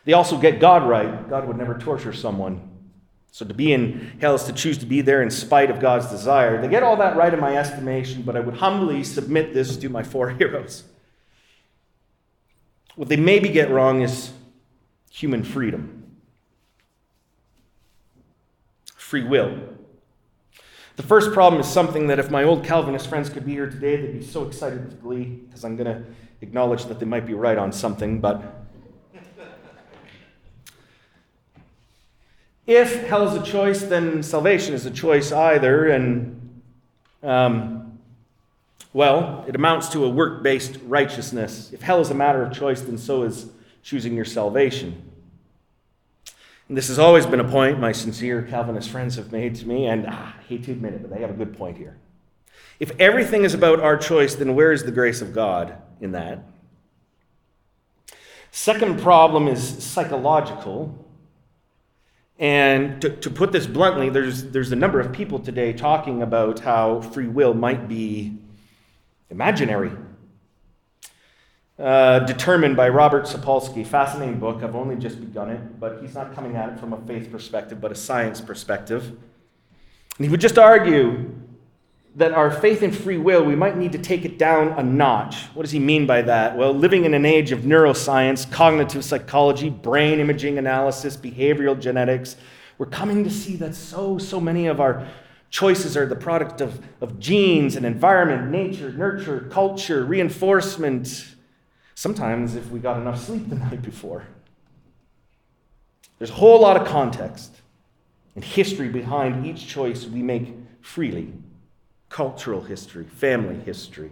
They 0.05 0.13
also 0.13 0.37
get 0.37 0.59
God 0.59 0.87
right. 0.87 1.29
God 1.29 1.47
would 1.47 1.57
never 1.57 1.77
torture 1.77 2.13
someone. 2.13 2.69
So 3.31 3.45
to 3.45 3.53
be 3.53 3.73
in 3.73 4.17
hell 4.19 4.35
is 4.35 4.43
to 4.45 4.53
choose 4.53 4.79
to 4.79 4.85
be 4.85 5.01
there 5.01 5.21
in 5.21 5.29
spite 5.29 5.69
of 5.69 5.79
God's 5.79 6.09
desire. 6.09 6.59
They 6.61 6.67
get 6.67 6.83
all 6.83 6.97
that 6.97 7.15
right 7.15 7.33
in 7.33 7.39
my 7.39 7.55
estimation, 7.55 8.23
but 8.23 8.35
I 8.35 8.39
would 8.39 8.55
humbly 8.55 9.03
submit 9.03 9.53
this 9.53 9.77
to 9.77 9.89
my 9.89 10.03
four 10.03 10.29
heroes. 10.31 10.83
What 12.95 13.07
they 13.07 13.17
maybe 13.17 13.49
get 13.49 13.69
wrong 13.69 14.01
is 14.01 14.33
human 15.11 15.43
freedom, 15.43 16.17
free 18.95 19.23
will. 19.23 19.57
The 20.99 21.07
first 21.07 21.31
problem 21.31 21.61
is 21.61 21.65
something 21.65 22.07
that 22.07 22.19
if 22.19 22.29
my 22.29 22.43
old 22.43 22.65
Calvinist 22.65 23.07
friends 23.07 23.29
could 23.29 23.45
be 23.45 23.53
here 23.53 23.69
today, 23.69 23.95
they'd 23.95 24.19
be 24.19 24.25
so 24.25 24.45
excited 24.45 24.83
with 24.83 25.01
glee, 25.01 25.23
because 25.47 25.63
I'm 25.63 25.77
going 25.77 25.85
to 25.85 26.03
acknowledge 26.41 26.87
that 26.87 26.99
they 26.99 27.05
might 27.05 27.25
be 27.25 27.33
right 27.33 27.57
on 27.57 27.71
something, 27.71 28.19
but. 28.19 28.65
if 32.67 33.07
hell 33.07 33.25
is 33.29 33.41
a 33.41 33.49
choice, 33.49 33.81
then 33.83 34.21
salvation 34.21 34.73
is 34.73 34.85
a 34.85 34.91
choice 34.91 35.31
either, 35.31 35.87
and, 35.87 36.61
um, 37.23 37.97
well, 38.91 39.45
it 39.47 39.55
amounts 39.55 39.87
to 39.93 40.03
a 40.03 40.09
work 40.09 40.43
based 40.43 40.79
righteousness. 40.83 41.71
If 41.71 41.81
hell 41.81 42.01
is 42.01 42.09
a 42.09 42.13
matter 42.13 42.43
of 42.43 42.51
choice, 42.51 42.81
then 42.81 42.97
so 42.97 43.23
is 43.23 43.45
choosing 43.83 44.17
your 44.17 44.25
salvation. 44.25 45.08
This 46.71 46.87
has 46.89 46.99
always 46.99 47.25
been 47.25 47.39
a 47.39 47.49
point 47.49 47.79
my 47.79 47.91
sincere 47.91 48.43
Calvinist 48.43 48.91
friends 48.91 49.15
have 49.15 49.31
made 49.31 49.55
to 49.55 49.67
me, 49.67 49.87
and 49.87 50.05
ah, 50.07 50.35
I 50.37 50.43
hate 50.43 50.65
to 50.65 50.71
admit 50.71 50.93
it, 50.93 51.01
but 51.01 51.09
they 51.11 51.19
have 51.21 51.31
a 51.31 51.33
good 51.33 51.57
point 51.57 51.77
here. 51.77 51.97
If 52.79 52.91
everything 52.99 53.43
is 53.43 53.55
about 53.55 53.79
our 53.79 53.97
choice, 53.97 54.35
then 54.35 54.53
where 54.53 54.71
is 54.71 54.83
the 54.83 54.91
grace 54.91 55.19
of 55.21 55.33
God 55.33 55.75
in 55.99 56.11
that? 56.11 56.43
Second 58.51 59.01
problem 59.01 59.47
is 59.47 59.83
psychological. 59.83 61.07
And 62.37 63.01
to, 63.01 63.09
to 63.09 63.31
put 63.31 63.51
this 63.51 63.65
bluntly, 63.65 64.09
there's, 64.09 64.43
there's 64.43 64.71
a 64.71 64.75
number 64.75 64.99
of 64.99 65.11
people 65.11 65.39
today 65.39 65.73
talking 65.73 66.21
about 66.21 66.59
how 66.59 67.01
free 67.01 67.27
will 67.27 67.55
might 67.55 67.87
be 67.87 68.37
imaginary 69.31 69.91
uh, 71.79 72.19
determined 72.19 72.75
by 72.75 72.89
Robert 72.89 73.25
Sapolsky. 73.25 73.85
Fascinating 73.87 74.39
book. 74.39 74.63
I've 74.63 74.75
only 74.75 74.97
just 74.97 75.19
begun 75.19 75.49
it, 75.49 75.79
but 75.79 76.01
he's 76.01 76.13
not 76.13 76.35
coming 76.35 76.55
at 76.55 76.69
it 76.69 76.79
from 76.79 76.93
a 76.93 77.01
faith 77.01 77.31
perspective, 77.31 77.79
but 77.79 77.91
a 77.91 77.95
science 77.95 78.41
perspective. 78.41 79.05
And 80.17 80.25
he 80.25 80.29
would 80.29 80.41
just 80.41 80.57
argue 80.57 81.33
that 82.15 82.33
our 82.33 82.51
faith 82.51 82.83
in 82.83 82.91
free 82.91 83.17
will, 83.17 83.45
we 83.45 83.55
might 83.55 83.77
need 83.77 83.93
to 83.93 83.97
take 83.97 84.25
it 84.25 84.37
down 84.37 84.77
a 84.77 84.83
notch. 84.83 85.43
What 85.53 85.63
does 85.63 85.71
he 85.71 85.79
mean 85.79 86.05
by 86.05 86.21
that? 86.23 86.57
Well, 86.57 86.73
living 86.73 87.05
in 87.05 87.13
an 87.13 87.25
age 87.25 87.53
of 87.53 87.59
neuroscience, 87.61 88.51
cognitive 88.51 89.05
psychology, 89.05 89.69
brain 89.69 90.19
imaging 90.19 90.57
analysis, 90.57 91.15
behavioral 91.15 91.79
genetics, 91.79 92.35
we're 92.77 92.87
coming 92.87 93.23
to 93.23 93.29
see 93.29 93.55
that 93.57 93.73
so, 93.75 94.17
so 94.17 94.41
many 94.41 94.67
of 94.67 94.81
our 94.81 95.07
choices 95.49 95.95
are 95.95 96.05
the 96.05 96.15
product 96.15 96.59
of, 96.59 96.81
of 96.99 97.19
genes 97.19 97.75
and 97.75 97.85
environment, 97.85 98.51
nature, 98.51 98.91
nurture, 98.91 99.47
culture, 99.51 100.03
reinforcement, 100.03 101.35
Sometimes, 101.99 102.55
if 102.55 102.71
we 102.71 102.79
got 102.79 102.95
enough 102.95 103.21
sleep 103.21 103.49
the 103.49 103.55
night 103.67 103.81
before. 103.81 104.23
There's 106.17 106.29
a 106.29 106.35
whole 106.35 106.61
lot 106.61 106.77
of 106.77 106.87
context 106.87 107.51
and 108.35 108.41
history 108.41 108.87
behind 108.87 109.45
each 109.45 109.67
choice 109.67 110.05
we 110.05 110.21
make 110.21 110.55
freely 110.79 111.33
cultural 112.07 112.61
history, 112.61 113.03
family 113.03 113.57
history, 113.65 114.11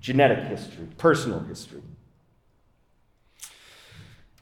genetic 0.00 0.48
history, 0.48 0.88
personal 0.98 1.38
history. 1.38 1.82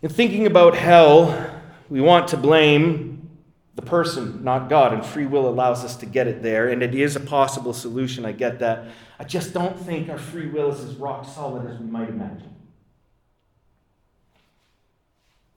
In 0.00 0.08
thinking 0.08 0.46
about 0.46 0.74
hell, 0.74 1.50
we 1.90 2.00
want 2.00 2.28
to 2.28 2.38
blame 2.38 3.28
the 3.74 3.82
person, 3.82 4.42
not 4.42 4.70
God, 4.70 4.94
and 4.94 5.04
free 5.04 5.26
will 5.26 5.46
allows 5.50 5.84
us 5.84 5.96
to 5.96 6.06
get 6.06 6.28
it 6.28 6.42
there, 6.42 6.70
and 6.70 6.82
it 6.82 6.94
is 6.94 7.14
a 7.14 7.20
possible 7.20 7.74
solution. 7.74 8.24
I 8.24 8.32
get 8.32 8.58
that. 8.60 8.86
I 9.18 9.24
just 9.24 9.52
don't 9.52 9.78
think 9.78 10.08
our 10.08 10.16
free 10.16 10.46
will 10.46 10.72
is 10.72 10.80
as 10.80 10.94
rock 10.94 11.26
solid 11.26 11.70
as 11.70 11.78
we 11.78 11.84
might 11.84 12.08
imagine. 12.08 12.55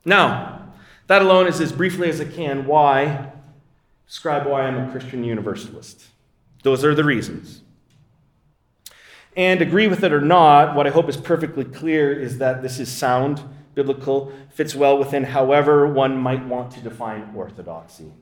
Now, 0.04 0.72
that 1.06 1.22
alone 1.22 1.46
is 1.46 1.60
as 1.60 1.72
briefly 1.72 2.08
as 2.08 2.20
I 2.20 2.24
can 2.24 2.66
why 2.66 3.32
describe 4.06 4.46
why 4.46 4.62
I'm 4.62 4.88
a 4.88 4.90
Christian 4.90 5.22
universalist. 5.22 6.04
Those 6.62 6.84
are 6.84 6.94
the 6.94 7.04
reasons. 7.04 7.62
And 9.36 9.62
agree 9.62 9.86
with 9.86 10.02
it 10.02 10.12
or 10.12 10.20
not, 10.20 10.74
what 10.74 10.86
I 10.86 10.90
hope 10.90 11.08
is 11.08 11.16
perfectly 11.16 11.64
clear 11.64 12.12
is 12.12 12.38
that 12.38 12.62
this 12.62 12.80
is 12.80 12.90
sound, 12.90 13.40
biblical, 13.74 14.32
fits 14.50 14.74
well 14.74 14.98
within 14.98 15.24
however 15.24 15.86
one 15.86 16.16
might 16.16 16.44
want 16.44 16.72
to 16.72 16.80
define 16.80 17.32
orthodoxy. 17.34 18.12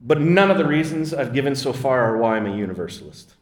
But 0.00 0.20
none 0.20 0.50
of 0.50 0.58
the 0.58 0.66
reasons 0.66 1.12
I've 1.12 1.32
given 1.32 1.54
so 1.54 1.72
far 1.72 2.04
are 2.04 2.16
why 2.16 2.36
I'm 2.36 2.46
a 2.46 2.56
universalist. 2.56 3.34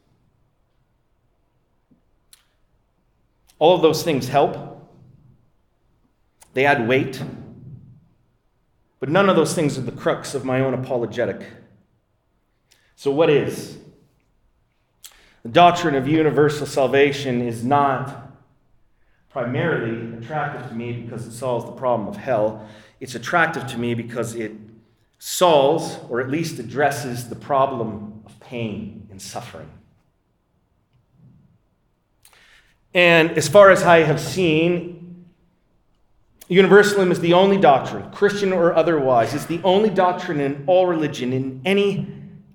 All 3.61 3.77
of 3.77 3.83
those 3.83 4.03
things 4.03 4.27
help, 4.27 4.57
they 6.55 6.67
add 6.67 6.89
weight, 6.89 7.23
but 8.99 9.11
none 9.11 9.29
of 9.29 9.37
those 9.37 9.55
things 9.55 9.79
are 9.79 9.83
the 9.83 9.93
crux 9.93 10.35
of 10.35 10.45
my 10.45 10.61
own 10.61 10.75
apologetic. 10.75 11.47
So, 12.97 13.11
what 13.11 13.31
is? 13.31 13.79
The 15.43 15.51
doctrine 15.51 15.95
of 15.95 16.09
universal 16.09 16.67
salvation 16.67 17.43
is 17.43 17.63
not 17.63 18.31
primarily 19.29 20.17
attractive 20.19 20.69
to 20.69 20.75
me 20.75 20.93
because 20.93 21.27
it 21.27 21.33
solves 21.33 21.67
the 21.67 21.73
problem 21.73 22.09
of 22.09 22.17
hell. 22.17 22.67
It's 22.99 23.15
attractive 23.15 23.67
to 23.69 23.79
me 23.79 23.95
because 23.95 24.35
it 24.35 24.53
solves, 25.19 25.99
or 26.09 26.23
at 26.23 26.31
least 26.31 26.59
addresses, 26.59 27.29
the 27.29 27.37
problem 27.37 28.23
of 28.25 28.41
pain 28.41 29.07
and 29.11 29.21
suffering. 29.21 29.71
And 32.95 33.33
as 33.33 33.49
far 33.49 33.71
as 33.71 33.83
I 33.83 33.99
have 33.99 34.21
seen, 34.21 35.27
universalism 36.49 37.13
is 37.13 37.21
the 37.21 37.35
only 37.35 37.57
doctrine, 37.57 38.11
Christian 38.11 38.53
or 38.53 38.75
otherwise, 38.75 39.35
it's 39.35 39.47
the 39.47 39.61
only 39.63 39.91
doctrine 39.91 40.41
in 40.41 40.65
all 40.67 40.87
religion, 40.87 41.33
in 41.33 41.61
any 41.65 42.13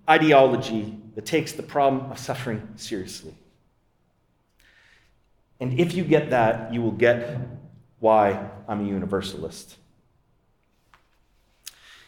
ideology 0.09 0.97
that 1.15 1.25
takes 1.25 1.53
the 1.53 1.63
problem 1.63 2.11
of 2.11 2.19
suffering 2.19 2.67
seriously. 2.75 3.33
And 5.61 5.79
if 5.79 5.93
you 5.93 6.03
get 6.03 6.31
that, 6.31 6.73
you 6.73 6.81
will 6.81 6.91
get 6.91 7.39
why 7.99 8.49
I'm 8.67 8.85
a 8.85 8.87
universalist. 8.89 9.77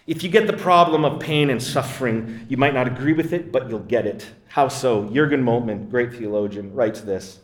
If 0.06 0.24
you 0.24 0.30
get 0.30 0.48
the 0.48 0.54
problem 0.54 1.06
of 1.06 1.20
pain 1.20 1.50
and 1.50 1.62
suffering, 1.62 2.46
you 2.50 2.58
might 2.58 2.74
not 2.74 2.88
agree 2.88 3.14
with 3.14 3.34
it, 3.34 3.52
but 3.52 3.70
you'll 3.70 3.80
get 3.80 4.06
it. 4.06 4.28
How 4.48 4.68
so? 4.68 5.06
Jurgen 5.06 5.44
Moltmann, 5.44 5.90
great 5.90 6.14
theologian, 6.14 6.74
writes 6.74 7.02
this 7.02 7.40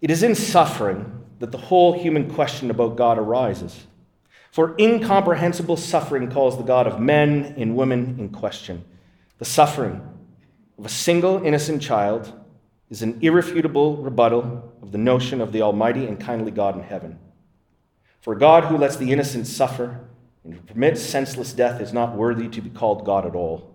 It 0.00 0.10
is 0.10 0.22
in 0.22 0.34
suffering 0.34 1.24
that 1.38 1.52
the 1.52 1.58
whole 1.58 1.92
human 1.92 2.30
question 2.30 2.70
about 2.70 2.96
God 2.96 3.18
arises. 3.18 3.86
For 4.50 4.74
incomprehensible 4.78 5.76
suffering 5.76 6.30
calls 6.30 6.56
the 6.56 6.64
God 6.64 6.86
of 6.86 7.00
men 7.00 7.54
and 7.56 7.76
women 7.76 8.16
in 8.18 8.30
question. 8.30 8.84
The 9.38 9.44
suffering 9.44 10.00
of 10.78 10.86
a 10.86 10.88
single 10.88 11.44
innocent 11.44 11.82
child 11.82 12.32
is 12.90 13.02
an 13.02 13.18
irrefutable 13.20 13.96
rebuttal 13.98 14.72
of 14.82 14.92
the 14.92 14.98
notion 14.98 15.40
of 15.40 15.52
the 15.52 15.62
Almighty 15.62 16.06
and 16.06 16.18
kindly 16.18 16.50
God 16.50 16.76
in 16.76 16.82
heaven. 16.82 17.18
For 18.20 18.34
God 18.34 18.64
who 18.64 18.78
lets 18.78 18.96
the 18.96 19.12
innocent 19.12 19.46
suffer 19.46 20.00
and 20.44 20.54
who 20.54 20.60
permits 20.60 21.02
senseless 21.02 21.52
death 21.52 21.80
is 21.80 21.92
not 21.92 22.16
worthy 22.16 22.48
to 22.48 22.60
be 22.60 22.70
called 22.70 23.04
God 23.04 23.26
at 23.26 23.34
all. 23.34 23.74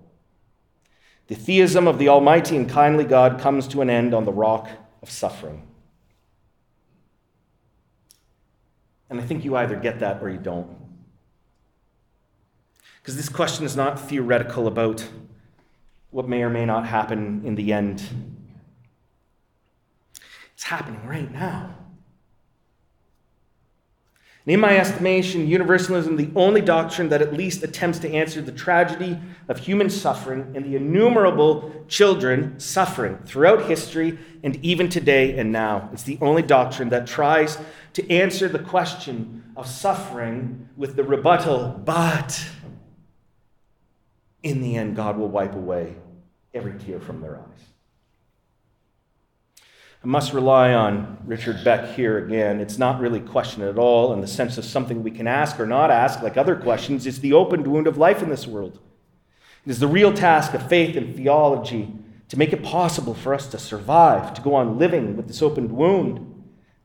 The 1.27 1.36
theism 1.36 1.88
of 1.88 1.99
the 1.99 2.09
Almighty 2.09 2.57
and 2.57 2.69
kindly 2.69 3.05
God 3.05 3.39
comes 3.39 3.67
to 3.69 3.81
an 3.81 3.89
end 3.89 4.13
on 4.13 4.25
the 4.25 4.33
rock 4.33 4.69
of 5.01 5.09
suffering. 5.09 5.62
And 9.13 9.21
I 9.21 9.26
think 9.26 9.45
you 9.45 9.56
either 9.56 9.76
get 9.76 9.99
that 9.99 10.23
or 10.23 10.30
you 10.30 10.39
don't. 10.39 10.76
Because 12.99 13.15
this 13.15 13.30
question 13.30 13.63
is 13.63 13.76
not 13.76 13.99
theoretical 13.99 14.65
about 14.65 15.08
what 16.10 16.28
may 16.28 16.41
or 16.41 16.49
may 16.49 16.65
not 16.65 16.88
happen 16.88 17.43
in 17.45 17.54
the 17.54 17.73
end. 17.73 18.02
It's 20.56 20.63
happening 20.63 21.06
right 21.06 21.32
now. 21.32 21.76
And 24.45 24.53
in 24.53 24.60
my 24.60 24.77
estimation, 24.77 25.47
universalism, 25.47 26.17
the 26.17 26.29
only 26.36 26.60
doctrine 26.60 27.08
that 27.10 27.21
at 27.21 27.34
least 27.34 27.63
attempts 27.63 27.99
to 27.99 28.12
answer 28.12 28.41
the 28.41 28.51
tragedy 28.51 29.17
of 29.47 29.58
human 29.58 29.89
suffering 29.89 30.51
and 30.53 30.65
the 30.65 30.75
innumerable 30.75 31.86
children 31.88 32.60
suffering 32.60 33.19
throughout 33.25 33.67
history 33.67 34.19
and 34.43 34.58
even 34.58 34.89
today 34.89 35.38
and 35.38 35.53
now. 35.53 35.89
It's 35.93 36.03
the 36.03 36.17
only 36.19 36.41
doctrine 36.41 36.89
that 36.89 37.08
tries 37.08 37.58
to 37.93 38.12
answer 38.12 38.49
the 38.49 38.60
question 38.60 39.45
of 39.56 39.65
suffering 39.65 40.67
with 40.75 40.97
the 40.97 41.06
rebuttal, 41.06 41.82
but 41.86 42.45
in 44.41 44.62
the 44.62 44.75
end, 44.75 44.97
God 44.97 45.17
will 45.17 45.29
wipe 45.29 45.56
away 45.56 45.95
every 46.53 46.77
tear 46.79 46.99
from 46.99 47.21
their 47.21 47.38
eyes. 47.38 47.72
I 50.04 50.08
must 50.08 50.34
rely 50.34 50.74
on 50.74 51.18
Richard 51.26 51.63
Beck 51.63 51.96
here 51.96 52.18
again. 52.18 52.60
It's 52.60 52.78
not 52.78 53.00
really 53.00 53.20
a 53.20 53.24
question 53.24 53.63
at 53.63 53.78
all 53.78 54.12
in 54.12 54.20
the 54.20 54.28
sense 54.28 54.58
of 54.58 54.66
something 54.66 55.02
we 55.02 55.12
can 55.12 55.28
ask 55.28 55.62
or 55.62 55.66
not 55.66 55.92
ask, 55.92 56.22
like 56.22 56.36
other 56.36 56.58
questions. 56.58 57.08
It's 57.08 57.20
the 57.20 57.32
opened 57.32 57.66
wound 57.66 57.88
of 57.88 57.98
life 57.98 58.22
in 58.22 58.28
this 58.28 58.46
world. 58.46 58.80
It 59.66 59.70
is 59.70 59.80
the 59.80 59.88
real 59.88 60.12
task 60.12 60.54
of 60.54 60.68
faith 60.68 60.98
and 60.98 61.16
theology 61.16 61.94
to 62.28 62.38
make 62.38 62.52
it 62.52 62.63
possible 62.63 63.13
for 63.13 63.34
us 63.34 63.48
to 63.48 63.58
survive, 63.58 64.34
to 64.34 64.42
go 64.42 64.56
on 64.56 64.78
living 64.78 65.16
with 65.16 65.28
this 65.28 65.42
opened 65.42 65.72
wound. 65.72 66.33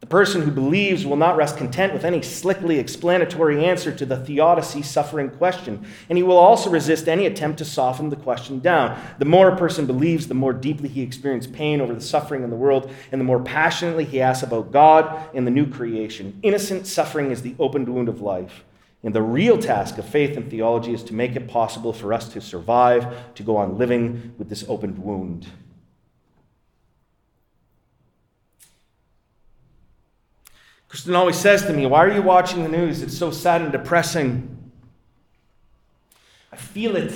The 0.01 0.07
person 0.07 0.43
who 0.43 0.53
believes 0.53 1.05
will 1.05 1.17
not 1.17 1.37
rest 1.37 1.57
content 1.57 1.93
with 1.93 2.05
any 2.05 2.23
slickly 2.23 2.79
explanatory 2.79 3.65
answer 3.65 3.91
to 3.93 4.07
the 4.07 4.17
theodicy 4.17 4.81
suffering 4.83 5.29
question, 5.29 5.85
and 6.09 6.17
he 6.17 6.23
will 6.23 6.37
also 6.37 6.71
resist 6.71 7.09
any 7.09 7.27
attempt 7.27 7.59
to 7.59 7.65
soften 7.65 8.09
the 8.09 8.17
question 8.17 8.61
down. 8.61 9.01
The 9.19 9.25
more 9.25 9.49
a 9.49 9.57
person 9.57 9.87
believes, 9.87 10.29
the 10.29 10.35
more 10.35 10.53
deeply 10.53 10.89
he 10.89 11.03
experiences 11.03 11.51
pain 11.51 11.81
over 11.81 11.95
the 11.95 12.01
suffering 12.01 12.45
in 12.45 12.51
the 12.51 12.57
world, 12.57 12.93
and 13.11 13.21
the 13.21 13.25
more 13.25 13.43
passionately 13.43 14.05
he 14.05 14.21
asks 14.21 14.45
about 14.45 14.71
God 14.71 15.29
and 15.35 15.45
the 15.45 15.51
new 15.51 15.67
creation. 15.67 16.39
Innocent 16.43 16.87
suffering 16.87 17.33
is 17.33 17.43
the 17.43 17.57
opened 17.59 17.89
wound 17.89 18.09
of 18.09 18.21
life. 18.21 18.65
And 19.03 19.15
the 19.15 19.23
real 19.23 19.59
task 19.59 19.99
of 19.99 20.09
faith 20.09 20.37
and 20.37 20.49
theology 20.49 20.93
is 20.93 21.03
to 21.05 21.15
make 21.15 21.35
it 21.35 21.49
possible 21.49 21.93
for 21.93 22.13
us 22.13 22.29
to 22.31 22.41
survive, 22.41 23.35
to 23.35 23.43
go 23.43 23.57
on 23.57 23.79
living 23.79 24.35
with 24.39 24.49
this 24.49 24.65
opened 24.69 24.99
wound. 24.99 25.49
Kristen 30.88 31.14
always 31.14 31.37
says 31.37 31.62
to 31.66 31.72
me, 31.72 31.87
Why 31.87 32.05
are 32.05 32.12
you 32.12 32.22
watching 32.22 32.62
the 32.62 32.68
news? 32.68 33.03
It's 33.03 33.16
so 33.16 33.31
sad 33.31 33.61
and 33.61 33.70
depressing. 33.70 34.72
I 36.51 36.57
feel 36.57 36.96
it. 36.96 37.12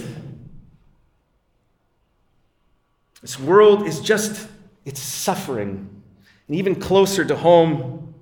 This 3.23 3.39
world 3.39 3.87
is 3.87 4.01
just, 4.01 4.49
it's 4.85 5.01
suffering. 5.01 6.03
And 6.49 6.57
even 6.57 6.75
closer 6.75 7.25
to 7.25 7.37
home, 7.37 8.15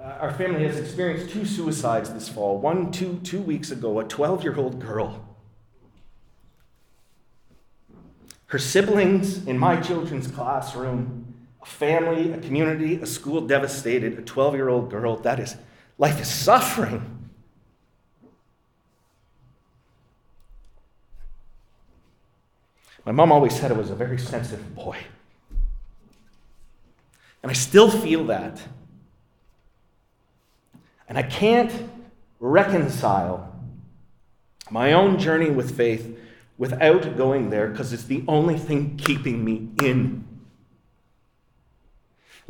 uh, 0.00 0.04
our 0.20 0.32
family 0.32 0.66
has 0.66 0.78
experienced 0.78 1.32
two 1.32 1.44
suicides 1.44 2.12
this 2.12 2.28
fall. 2.28 2.58
One, 2.58 2.90
two, 2.90 3.20
two 3.22 3.40
weeks 3.40 3.70
ago, 3.70 4.00
a 4.00 4.04
12 4.04 4.42
year 4.42 4.56
old 4.56 4.80
girl. 4.80 5.26
Her 8.46 8.58
siblings 8.58 9.46
in 9.46 9.56
my 9.58 9.76
children's 9.80 10.26
classroom 10.26 11.29
a 11.62 11.66
family, 11.66 12.32
a 12.32 12.38
community, 12.38 12.96
a 12.96 13.06
school 13.06 13.42
devastated, 13.42 14.18
a 14.18 14.22
12 14.22 14.54
year 14.54 14.68
old 14.68 14.90
girl. 14.90 15.16
That 15.16 15.40
is, 15.40 15.56
life 15.98 16.20
is 16.20 16.28
suffering. 16.28 17.16
My 23.04 23.12
mom 23.12 23.32
always 23.32 23.58
said 23.58 23.70
I 23.70 23.74
was 23.74 23.90
a 23.90 23.94
very 23.94 24.18
sensitive 24.18 24.74
boy. 24.74 24.98
And 27.42 27.50
I 27.50 27.54
still 27.54 27.90
feel 27.90 28.24
that. 28.26 28.60
And 31.08 31.18
I 31.18 31.22
can't 31.22 31.72
reconcile 32.38 33.52
my 34.70 34.92
own 34.92 35.18
journey 35.18 35.50
with 35.50 35.76
faith 35.76 36.16
without 36.56 37.16
going 37.16 37.50
there 37.50 37.68
because 37.68 37.92
it's 37.92 38.04
the 38.04 38.22
only 38.28 38.56
thing 38.56 38.96
keeping 38.96 39.44
me 39.44 39.70
in 39.82 40.24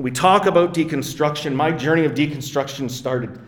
we 0.01 0.11
talk 0.11 0.47
about 0.47 0.73
deconstruction. 0.73 1.55
My 1.55 1.71
journey 1.71 2.07
of 2.07 2.13
deconstruction 2.15 2.91
started 2.91 3.39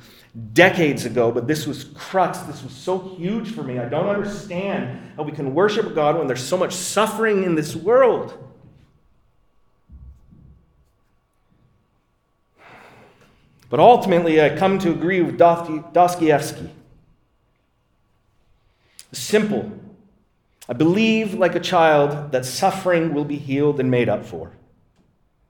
decades 0.53 1.05
ago, 1.07 1.33
but 1.33 1.47
this 1.47 1.67
was 1.67 1.85
crux. 1.95 2.39
This 2.41 2.63
was 2.63 2.73
so 2.73 2.99
huge 2.99 3.55
for 3.55 3.63
me. 3.63 3.79
I 3.79 3.89
don't 3.89 4.09
understand 4.09 5.13
how 5.17 5.23
we 5.23 5.33
can 5.33 5.55
worship 5.55 5.95
God 5.95 6.19
when 6.19 6.27
there's 6.27 6.45
so 6.45 6.57
much 6.57 6.75
suffering 6.75 7.45
in 7.45 7.55
this 7.55 7.75
world. 7.75 8.39
But 13.71 13.81
ultimately, 13.81 14.43
I 14.43 14.55
come 14.55 14.79
to 14.81 14.91
agree 14.91 15.23
with 15.23 15.39
Dostoevsky. 15.39 16.71
Simple. 19.13 19.73
I 20.69 20.75
believe, 20.75 21.33
like 21.33 21.55
a 21.55 21.61
child, 21.61 22.33
that 22.33 22.45
suffering 22.45 23.15
will 23.15 23.25
be 23.25 23.39
healed 23.39 23.81
and 23.81 23.91
made 23.91 24.11
up 24.11 24.27
for 24.27 24.53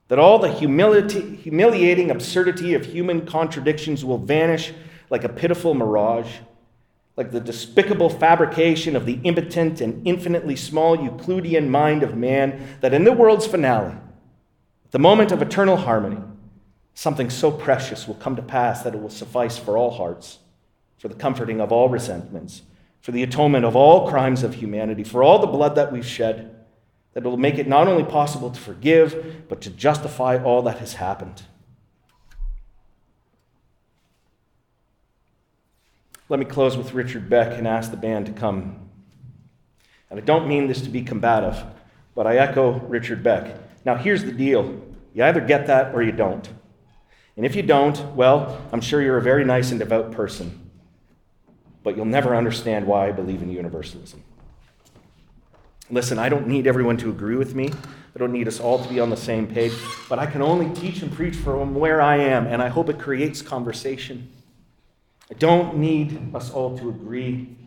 that 0.09 0.19
all 0.19 0.37
the 0.37 0.51
humiliating 0.51 2.11
absurdity 2.11 2.73
of 2.73 2.85
human 2.85 3.25
contradictions 3.25 4.03
will 4.03 4.17
vanish 4.17 4.73
like 5.09 5.23
a 5.23 5.29
pitiful 5.29 5.73
mirage, 5.73 6.37
like 7.15 7.31
the 7.31 7.39
despicable 7.39 8.09
fabrication 8.09 8.95
of 8.95 9.05
the 9.05 9.19
impotent 9.23 9.81
and 9.81 10.05
infinitely 10.07 10.55
small 10.55 11.01
Euclidean 11.01 11.69
mind 11.69 12.03
of 12.03 12.17
man, 12.17 12.77
that 12.81 12.93
in 12.93 13.03
the 13.03 13.11
world's 13.11 13.47
finale, 13.47 13.95
the 14.91 14.99
moment 14.99 15.31
of 15.31 15.41
eternal 15.41 15.77
harmony, 15.77 16.21
something 16.95 17.29
so 17.29 17.49
precious 17.49 18.07
will 18.07 18.15
come 18.15 18.35
to 18.35 18.41
pass 18.41 18.83
that 18.83 18.93
it 18.93 19.01
will 19.01 19.09
suffice 19.09 19.57
for 19.57 19.77
all 19.77 19.91
hearts, 19.91 20.39
for 20.97 21.07
the 21.07 21.15
comforting 21.15 21.59
of 21.61 21.71
all 21.71 21.89
resentments, 21.89 22.61
for 23.01 23.11
the 23.11 23.23
atonement 23.23 23.65
of 23.65 23.75
all 23.75 24.09
crimes 24.09 24.43
of 24.43 24.55
humanity, 24.55 25.03
for 25.03 25.23
all 25.23 25.39
the 25.39 25.47
blood 25.47 25.75
that 25.75 25.91
we've 25.91 26.05
shed, 26.05 26.52
that 27.13 27.23
will 27.23 27.37
make 27.37 27.57
it 27.57 27.67
not 27.67 27.87
only 27.87 28.03
possible 28.03 28.49
to 28.49 28.59
forgive, 28.59 29.47
but 29.47 29.61
to 29.61 29.69
justify 29.69 30.41
all 30.41 30.63
that 30.63 30.79
has 30.79 30.93
happened. 30.93 31.43
Let 36.29 36.39
me 36.39 36.45
close 36.45 36.75
with 36.75 36.93
Richard 36.93 37.29
Beck 37.29 37.57
and 37.57 37.67
ask 37.67 37.91
the 37.91 37.97
band 37.97 38.25
to 38.25 38.31
come. 38.31 38.89
And 40.09 40.19
I 40.19 40.23
don't 40.23 40.47
mean 40.47 40.67
this 40.67 40.81
to 40.81 40.89
be 40.89 41.03
combative, 41.03 41.63
but 42.15 42.25
I 42.25 42.37
echo 42.37 42.79
Richard 42.79 43.21
Beck. 43.21 43.55
Now, 43.85 43.95
here's 43.95 44.23
the 44.23 44.31
deal 44.31 44.81
you 45.13 45.23
either 45.23 45.41
get 45.41 45.67
that 45.67 45.93
or 45.93 46.01
you 46.01 46.11
don't. 46.11 46.49
And 47.35 47.45
if 47.45 47.55
you 47.55 47.61
don't, 47.61 48.15
well, 48.15 48.61
I'm 48.71 48.81
sure 48.81 49.01
you're 49.01 49.17
a 49.17 49.21
very 49.21 49.43
nice 49.43 49.71
and 49.71 49.79
devout 49.79 50.11
person, 50.11 50.71
but 51.83 51.95
you'll 51.95 52.05
never 52.05 52.35
understand 52.35 52.87
why 52.87 53.07
I 53.07 53.11
believe 53.11 53.41
in 53.41 53.51
universalism. 53.51 54.23
Listen, 55.89 56.17
I 56.17 56.29
don't 56.29 56.47
need 56.47 56.65
everyone 56.65 56.97
to 56.97 57.09
agree 57.09 57.35
with 57.35 57.55
me. 57.55 57.71
I 58.15 58.19
don't 58.19 58.31
need 58.31 58.47
us 58.47 58.59
all 58.59 58.81
to 58.81 58.87
be 58.89 58.99
on 58.99 59.09
the 59.09 59.17
same 59.17 59.47
page, 59.47 59.73
but 60.07 60.17
I 60.17 60.25
can 60.25 60.41
only 60.41 60.73
teach 60.73 61.01
and 61.01 61.11
preach 61.11 61.35
from 61.35 61.75
where 61.75 62.01
I 62.01 62.17
am, 62.17 62.47
and 62.47 62.61
I 62.61 62.69
hope 62.69 62.89
it 62.89 62.99
creates 62.99 63.41
conversation. 63.41 64.31
I 65.29 65.33
don't 65.33 65.77
need 65.77 66.33
us 66.33 66.51
all 66.51 66.77
to 66.77 66.89
agree, 66.89 67.57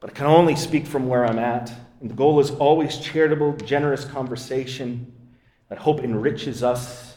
but 0.00 0.10
I 0.10 0.12
can 0.14 0.26
only 0.26 0.56
speak 0.56 0.86
from 0.86 1.06
where 1.06 1.26
I'm 1.26 1.38
at. 1.38 1.72
And 2.00 2.08
the 2.10 2.14
goal 2.14 2.40
is 2.40 2.50
always 2.50 2.98
charitable, 2.98 3.52
generous 3.58 4.04
conversation 4.04 5.12
that 5.68 5.78
hope 5.78 6.00
enriches 6.00 6.62
us. 6.62 7.16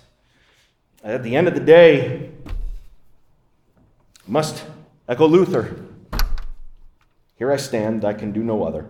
At 1.03 1.23
the 1.23 1.36
end 1.36 1.47
of 1.47 1.53
the 1.53 1.62
day, 1.62 2.31
must 4.27 4.65
echo 5.07 5.27
Luther. 5.27 5.75
Here 7.38 7.51
I 7.51 7.57
stand, 7.57 8.05
I 8.05 8.13
can 8.13 8.31
do 8.31 8.43
no 8.43 8.63
other. 8.63 8.88